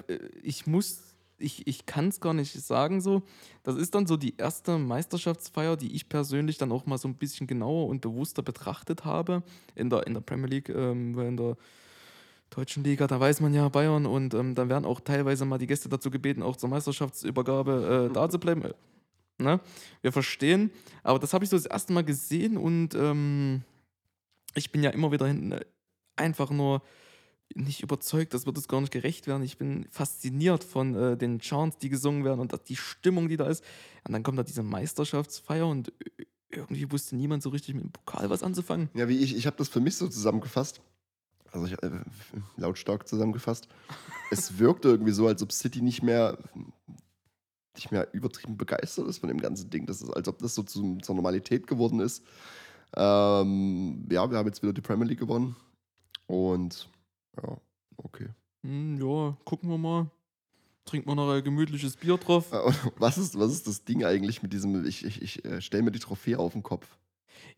[0.43, 1.10] ich muss,
[1.41, 3.23] ich, ich kann es gar nicht sagen so.
[3.63, 7.17] Das ist dann so die erste Meisterschaftsfeier, die ich persönlich dann auch mal so ein
[7.17, 9.43] bisschen genauer und bewusster betrachtet habe.
[9.75, 11.57] In der, in der Premier League, ähm, in der
[12.51, 15.67] deutschen Liga, da weiß man ja Bayern und ähm, dann werden auch teilweise mal die
[15.67, 18.63] Gäste dazu gebeten, auch zur Meisterschaftsübergabe äh, da zu bleiben.
[18.63, 18.75] Äh,
[19.39, 19.61] ne?
[20.03, 20.71] Wir verstehen,
[21.03, 23.63] aber das habe ich so das erste Mal gesehen und ähm,
[24.55, 25.65] ich bin ja immer wieder hinten äh,
[26.17, 26.83] einfach nur
[27.55, 29.43] nicht überzeugt, das wird es gar nicht gerecht werden.
[29.43, 33.47] Ich bin fasziniert von äh, den Chants, die gesungen werden und die Stimmung, die da
[33.47, 33.65] ist.
[34.07, 35.93] Und dann kommt da diese Meisterschaftsfeier und
[36.51, 38.89] irgendwie wusste niemand so richtig mit dem Pokal was anzufangen.
[38.95, 40.81] Ja, wie ich, ich habe das für mich so zusammengefasst.
[41.53, 41.91] Also ich, äh,
[42.57, 43.69] lautstark zusammengefasst.
[44.31, 46.39] es wirkte irgendwie so, als ob City nicht mehr,
[47.75, 49.87] nicht mehr übertrieben begeistert ist von dem ganzen Ding.
[49.87, 52.25] Das ist, als ob das so zu, zur Normalität geworden ist.
[52.97, 55.57] Ähm, ja, wir haben jetzt wieder die Premier League gewonnen.
[56.27, 56.89] Und
[57.37, 57.57] ja,
[57.97, 58.29] okay.
[58.63, 60.11] Hm, ja, gucken wir mal.
[60.85, 62.53] trinkt man noch ein gemütliches Bier drauf.
[62.53, 62.57] Äh,
[62.99, 65.93] Was ist, was ist das Ding eigentlich mit diesem, ich, ich, ich äh, stelle mir
[65.93, 66.99] die Trophäe auf den Kopf?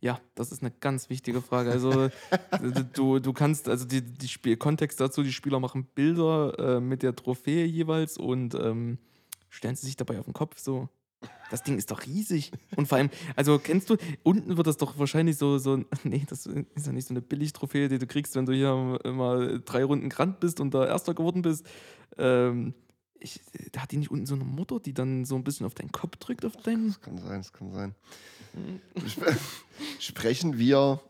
[0.00, 1.70] Ja, das ist eine ganz wichtige Frage.
[1.70, 2.08] Also
[2.92, 7.02] du, du kannst, also die, die Spiel Kontext dazu, die Spieler machen Bilder äh, mit
[7.02, 8.98] der Trophäe jeweils und ähm,
[9.48, 10.88] stellen sie sich dabei auf den Kopf so.
[11.50, 12.50] Das Ding ist doch riesig.
[12.76, 16.46] Und vor allem, also kennst du, unten wird das doch wahrscheinlich so, so nee, das
[16.46, 20.08] ist ja nicht so eine Billig-Trophäe, die du kriegst, wenn du hier mal drei Runden
[20.08, 21.66] Grand bist und da Erster geworden bist.
[22.16, 22.74] Ähm,
[23.20, 23.40] ich,
[23.72, 25.92] da hat die nicht unten so eine Mutter, die dann so ein bisschen auf deinen
[25.92, 26.88] Kopf drückt, auf deinen.
[26.88, 27.94] Das kann sein, das kann sein.
[29.06, 29.36] Sp-
[30.00, 31.00] Sprechen wir,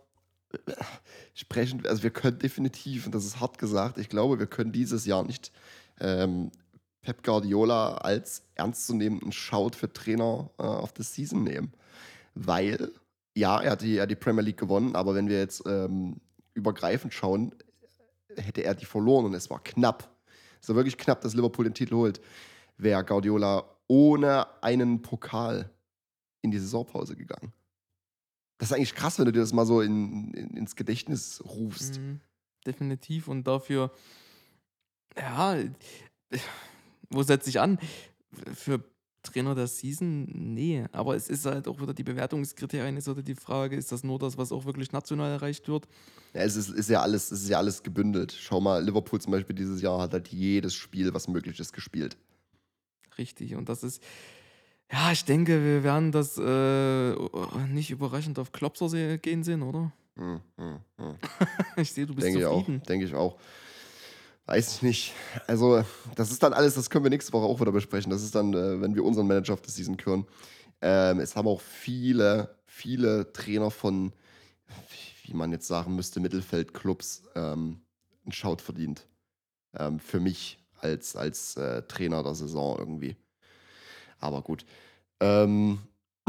[1.34, 5.06] sprechen, also wir können definitiv, und das ist hart gesagt, ich glaube, wir können dieses
[5.06, 5.52] Jahr nicht
[6.00, 6.50] ähm,
[7.02, 11.72] Pep Guardiola als ernstzunehmenden Scout für Trainer äh, of the Season nehmen.
[12.34, 12.92] Weil,
[13.34, 16.20] ja, er hat, die, er hat die Premier League gewonnen, aber wenn wir jetzt ähm,
[16.54, 17.54] übergreifend schauen,
[18.36, 20.08] hätte er die verloren und es war knapp.
[20.60, 22.20] Es war wirklich knapp, dass Liverpool den Titel holt.
[22.78, 25.70] Wäre Guardiola ohne einen Pokal
[26.40, 27.52] in die Saisonpause gegangen.
[28.58, 31.98] Das ist eigentlich krass, wenn du dir das mal so in, in, ins Gedächtnis rufst.
[31.98, 32.20] Mhm,
[32.64, 33.26] definitiv.
[33.26, 33.90] Und dafür,
[35.16, 35.56] ja,
[37.12, 37.78] wo setze ich an?
[38.54, 38.82] Für
[39.22, 40.24] Trainer der Season?
[40.24, 40.84] Nee.
[40.92, 44.18] Aber es ist halt auch wieder die Bewertungskriterien, ist oder die Frage, ist das nur
[44.18, 45.86] das, was auch wirklich national erreicht wird?
[46.34, 48.32] Ja, es ist, ist, ja alles, es ist ja alles gebündelt.
[48.38, 52.16] Schau mal, Liverpool zum Beispiel dieses Jahr hat halt jedes Spiel, was möglich ist, gespielt.
[53.18, 53.54] Richtig.
[53.54, 54.02] Und das ist,
[54.90, 57.12] ja, ich denke, wir werden das äh,
[57.68, 59.92] nicht überraschend auf Klopser se- gehen sehen, oder?
[60.16, 61.14] Hm, hm, hm.
[61.76, 62.58] Ich sehe, du bist Denke ich auch.
[62.60, 62.82] zufrieden.
[62.88, 63.38] Denke ich auch.
[64.52, 65.14] Weiß ich nicht.
[65.46, 65.82] Also,
[66.14, 68.10] das ist dann alles, das können wir nächste Woche auch wieder besprechen.
[68.10, 70.26] Das ist dann, äh, wenn wir unseren Manager of the Season küren.
[70.82, 74.12] Ähm, es haben auch viele, viele Trainer von,
[75.24, 77.80] wie man jetzt sagen müsste, Mittelfeldclubs ähm,
[78.26, 79.06] einen Shout verdient.
[79.74, 83.16] Ähm, für mich als, als äh, Trainer der Saison irgendwie.
[84.18, 84.66] Aber gut.
[85.20, 85.78] Ähm,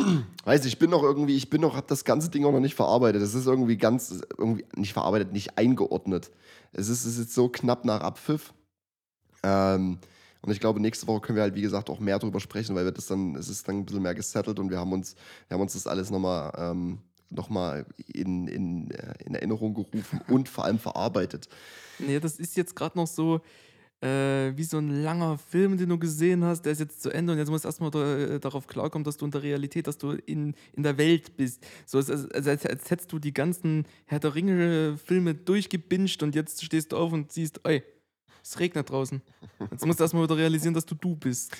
[0.45, 2.76] weiß ich, bin noch irgendwie, ich bin noch, hab das ganze Ding auch noch nicht
[2.76, 3.22] verarbeitet.
[3.22, 6.32] Das ist irgendwie ganz, irgendwie nicht verarbeitet, nicht eingeordnet.
[6.72, 8.54] Es ist, es ist jetzt so knapp nach Abpfiff.
[9.43, 9.99] Ähm,
[10.41, 12.86] und ich glaube, nächste Woche können wir halt, wie gesagt, auch mehr darüber sprechen, weil
[12.86, 15.16] wir das dann, es ist dann ein bisschen mehr gesettelt und wir haben uns,
[15.47, 16.99] wir haben uns das alles nochmal ähm,
[17.30, 21.47] noch mal in, in, äh, in Erinnerung gerufen und vor allem verarbeitet.
[21.99, 23.41] Nee, das ist jetzt gerade noch so
[24.04, 27.34] äh, wie so ein langer Film, den du gesehen hast, der ist jetzt zu Ende
[27.34, 29.97] und jetzt musst du erstmal da, äh, darauf klarkommen, dass du in der Realität, dass
[29.97, 31.66] du in, in der Welt bist.
[31.86, 36.64] So als, als, als, als hättest du die ganzen Herr der Ringe-Filme durchgebinged und jetzt
[36.64, 37.82] stehst du auf und siehst, ey,
[38.43, 39.22] es regnet draußen.
[39.72, 41.56] Jetzt musst du erstmal wieder realisieren, dass du du bist.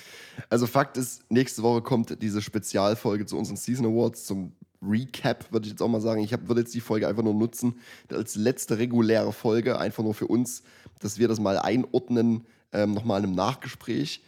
[0.50, 4.52] Also Fakt ist, nächste Woche kommt diese Spezialfolge zu unseren Season Awards, zum
[4.86, 6.22] Recap, würde ich jetzt auch mal sagen.
[6.22, 7.80] Ich würde jetzt die Folge einfach nur nutzen,
[8.10, 10.62] als letzte reguläre Folge, einfach nur für uns,
[11.00, 14.22] dass wir das mal einordnen, ähm, nochmal im Nachgespräch.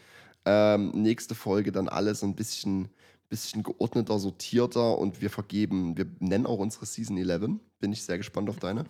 [0.44, 2.88] Ähm, nächste Folge dann alles ein bisschen,
[3.28, 7.58] bisschen geordneter, sortierter und wir vergeben, wir nennen auch unsere Season 11.
[7.80, 8.84] Bin ich sehr gespannt auf deine.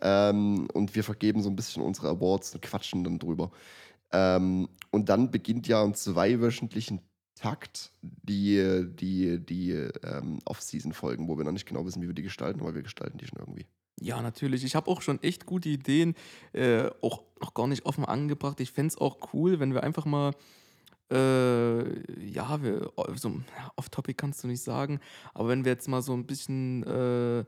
[0.00, 3.50] Ähm, und wir vergeben so ein bisschen unsere Awards und quatschen dann drüber.
[4.12, 7.00] Ähm, und dann beginnt ja im zweiwöchentlichen
[7.36, 12.22] Takt die, die, die ähm, Off-Season-Folgen, wo wir noch nicht genau wissen, wie wir die
[12.22, 13.66] gestalten, aber wir gestalten die schon irgendwie.
[14.00, 14.64] Ja, natürlich.
[14.64, 16.14] Ich habe auch schon echt gute Ideen,
[16.52, 18.60] äh, auch noch gar nicht offen angebracht.
[18.60, 20.32] Ich fände es auch cool, wenn wir einfach mal,
[21.10, 25.00] äh, ja, wir, so, ja, off-topic kannst du nicht sagen,
[25.34, 27.44] aber wenn wir jetzt mal so ein bisschen äh,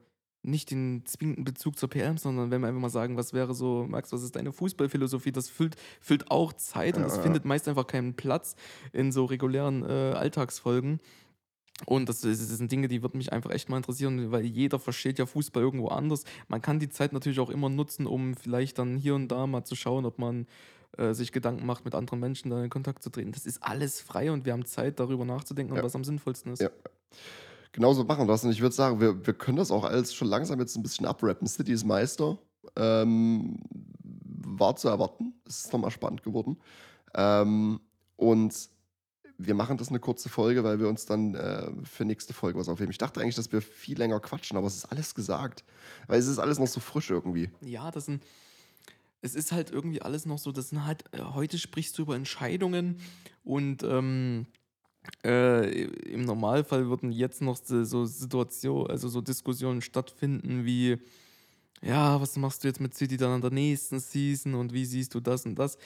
[0.51, 3.87] nicht den zwingenden Bezug zur PM, sondern wenn wir einfach mal sagen, was wäre so,
[3.89, 5.33] Max, was ist deine Fußballphilosophie?
[5.33, 7.23] Das füllt, füllt auch Zeit und das ja.
[7.23, 8.57] findet meist einfach keinen Platz
[8.93, 11.01] in so regulären äh, Alltagsfolgen.
[11.87, 15.19] Und das, das sind Dinge, die würden mich einfach echt mal interessieren, weil jeder versteht
[15.19, 16.25] ja Fußball irgendwo anders.
[16.49, 19.65] Man kann die Zeit natürlich auch immer nutzen, um vielleicht dann hier und da mal
[19.65, 20.47] zu schauen, ob man
[20.97, 23.31] äh, sich Gedanken macht, mit anderen Menschen dann in Kontakt zu treten.
[23.31, 25.83] Das ist alles frei und wir haben Zeit, darüber nachzudenken, Ja.
[25.83, 26.63] was am sinnvollsten ist.
[26.63, 26.71] Ja.
[27.73, 28.29] Genauso machen.
[28.29, 31.07] Und ich würde sagen, wir, wir können das auch alles schon langsam jetzt ein bisschen
[31.07, 31.47] abrappen.
[31.47, 32.39] City ist Meister.
[32.77, 33.59] Ähm,
[34.59, 35.35] war zu erwarten.
[35.47, 36.59] Es ist nochmal spannend geworden.
[37.15, 37.81] Ähm,
[38.17, 38.55] und
[39.39, 42.69] wir machen das eine kurze Folge, weil wir uns dann äh, für nächste Folge was
[42.69, 42.91] aufheben.
[42.91, 45.65] Ich dachte eigentlich, dass wir viel länger quatschen, aber es ist alles gesagt.
[46.09, 47.51] Weil es ist alles noch so frisch irgendwie.
[47.61, 48.23] Ja, das sind.
[49.21, 52.15] Es ist halt irgendwie alles noch so, das sind halt, äh, heute sprichst du über
[52.15, 53.01] Entscheidungen
[53.43, 54.47] und ähm,
[55.25, 60.99] äh, im Normalfall würden jetzt noch so, Situationen, also so Diskussionen stattfinden wie,
[61.83, 65.15] ja, was machst du jetzt mit City dann an der nächsten Season und wie siehst
[65.15, 65.79] du das und das?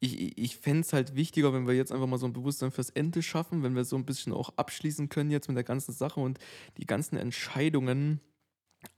[0.00, 2.90] Ich, ich- fände es halt wichtiger, wenn wir jetzt einfach mal so ein Bewusstsein fürs
[2.90, 6.20] Ende schaffen, wenn wir so ein bisschen auch abschließen können jetzt mit der ganzen Sache
[6.20, 6.38] und
[6.78, 8.20] die ganzen Entscheidungen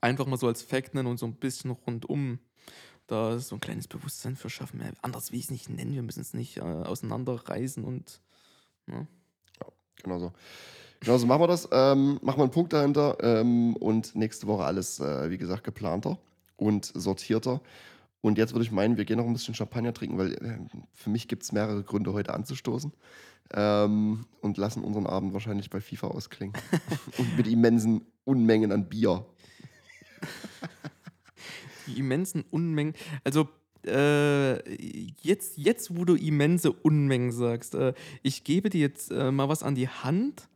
[0.01, 2.39] einfach mal so als Fact nennen und so ein bisschen rundum
[3.07, 4.81] da so ein kleines Bewusstsein für schaffen.
[4.81, 8.21] Ja, Anders will ich es nicht nennen, wir müssen es nicht äh, auseinanderreißen und
[8.87, 9.07] ne?
[10.01, 10.31] Genau so.
[10.99, 11.67] Genau so machen wir das.
[11.71, 16.17] Ähm, machen wir einen Punkt dahinter ähm, und nächste Woche alles, äh, wie gesagt, geplanter
[16.55, 17.61] und sortierter.
[18.21, 20.57] Und jetzt würde ich meinen, wir gehen noch ein bisschen Champagner trinken, weil äh,
[20.93, 22.93] für mich gibt es mehrere Gründe, heute anzustoßen.
[23.53, 26.55] Ähm, und lassen unseren Abend wahrscheinlich bei FIFA ausklingen.
[27.17, 29.25] und mit immensen Unmengen an Bier.
[31.87, 32.93] die immensen Unmengen.
[33.25, 33.49] Also
[33.85, 34.57] äh,
[35.21, 39.63] jetzt, jetzt, wo du immense Unmengen sagst, äh, ich gebe dir jetzt äh, mal was
[39.63, 40.47] an die Hand.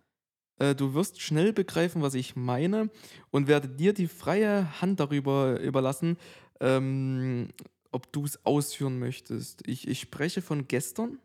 [0.60, 2.90] Äh, du wirst schnell begreifen, was ich meine
[3.32, 6.18] und werde dir die freie Hand darüber überlassen,
[6.60, 7.50] ähm,
[7.92, 9.68] ob du es ausführen möchtest.
[9.68, 11.20] Ich, ich spreche von gestern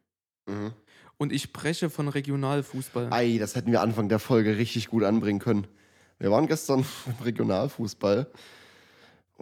[0.48, 0.72] Mhm.
[1.18, 3.12] und ich spreche von Regionalfußball.
[3.12, 5.68] Ei, das hätten wir Anfang der Folge richtig gut anbringen können.
[6.18, 8.26] Wir waren gestern im Regionalfußball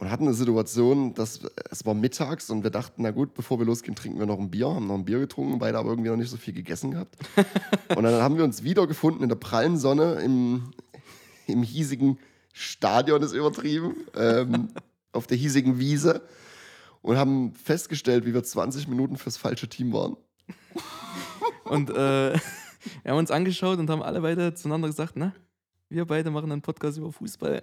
[0.00, 1.40] und hatten eine Situation, dass
[1.70, 4.50] es war mittags und wir dachten, na gut, bevor wir losgehen, trinken wir noch ein
[4.50, 7.16] Bier, haben noch ein Bier getrunken, beide aber irgendwie noch nicht so viel gegessen gehabt.
[7.94, 10.72] und dann haben wir uns wiedergefunden in der prallen Sonne im,
[11.46, 12.18] im hiesigen
[12.54, 14.68] Stadion, ist übertrieben, ähm,
[15.12, 16.22] auf der hiesigen Wiese
[17.02, 20.16] und haben festgestellt, wie wir 20 Minuten fürs falsche Team waren.
[21.64, 22.32] Und äh,
[23.02, 25.34] wir haben uns angeschaut und haben alle beide zueinander gesagt, na,
[25.90, 27.60] wir beide machen einen Podcast über Fußball.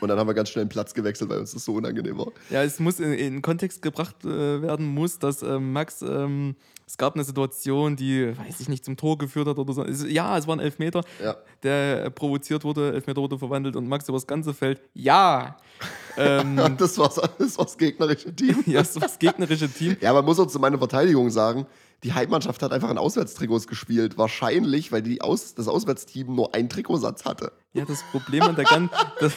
[0.00, 2.28] Und dann haben wir ganz schnell den Platz gewechselt, weil uns das so unangenehm war.
[2.50, 6.56] Ja, es muss in, in Kontext gebracht äh, werden muss, dass ähm, Max, ähm,
[6.86, 9.84] es gab eine Situation, die, weiß ich nicht, zum Tor geführt hat oder so.
[9.84, 11.36] Es, ja, es war ein Elfmeter, Ja.
[11.62, 15.56] der äh, provoziert wurde, Elfmeter wurde verwandelt und Max über das ganze Feld, ja.
[16.16, 18.62] ähm, Das war das, war's gegnerische Team.
[18.66, 19.96] ja, das war das gegnerische Team.
[20.00, 21.66] Ja, man muss auch zu meiner Verteidigung sagen,
[22.04, 24.16] die Heimmannschaft hat einfach in Auswärtstrikots gespielt.
[24.18, 27.52] Wahrscheinlich, weil die Aus, das Auswärtsteam nur einen Trikotsatz hatte.
[27.74, 28.90] Ja, das Problem an der ganzen
[29.20, 29.34] das,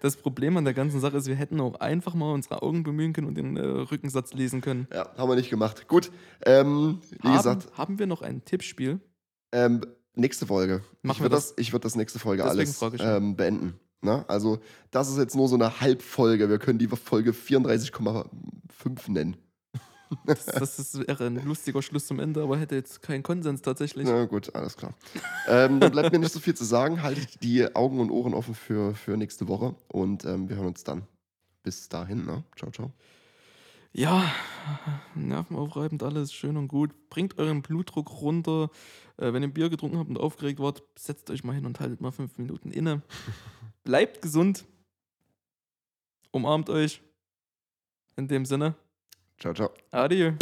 [0.00, 3.12] das Problem an der ganzen Sache ist, wir hätten auch einfach mal unsere Augen bemühen
[3.12, 4.86] können und den äh, Rückensatz lesen können.
[4.92, 5.88] Ja, haben wir nicht gemacht.
[5.88, 6.12] Gut,
[6.46, 9.00] ähm, wie haben, gesagt, haben wir noch ein Tippspiel?
[9.52, 9.82] ähm,
[10.14, 10.82] nächste Folge.
[11.02, 11.48] Machen ich wir würde das?
[11.50, 13.74] das, ich würd das nächste Folge Deswegen alles ähm, beenden.
[14.00, 14.24] Ne?
[14.28, 14.58] Also,
[14.90, 16.48] das ist jetzt nur so eine Halbfolge.
[16.48, 18.26] Wir können die Folge 34,5
[19.08, 19.36] nennen.
[20.24, 24.06] Das, das ist, wäre ein lustiger Schluss zum Ende, aber hätte jetzt keinen Konsens tatsächlich.
[24.06, 24.94] Na gut, alles klar.
[25.48, 27.02] ähm, dann bleibt mir nicht so viel zu sagen.
[27.02, 30.84] Haltet die Augen und Ohren offen für, für nächste Woche und ähm, wir hören uns
[30.84, 31.06] dann.
[31.62, 32.44] Bis dahin, ne?
[32.56, 32.92] Ciao, ciao.
[33.94, 34.32] Ja,
[35.14, 37.10] nervenaufreibend alles, schön und gut.
[37.10, 38.70] Bringt euren Blutdruck runter.
[39.18, 42.00] Äh, wenn ihr Bier getrunken habt und aufgeregt wart, setzt euch mal hin und haltet
[42.00, 43.02] mal fünf Minuten inne.
[43.84, 44.64] Bleibt gesund.
[46.30, 47.02] Umarmt euch.
[48.16, 48.74] In dem Sinne,
[49.42, 49.72] Ciao, ciao.
[49.90, 50.36] adieu.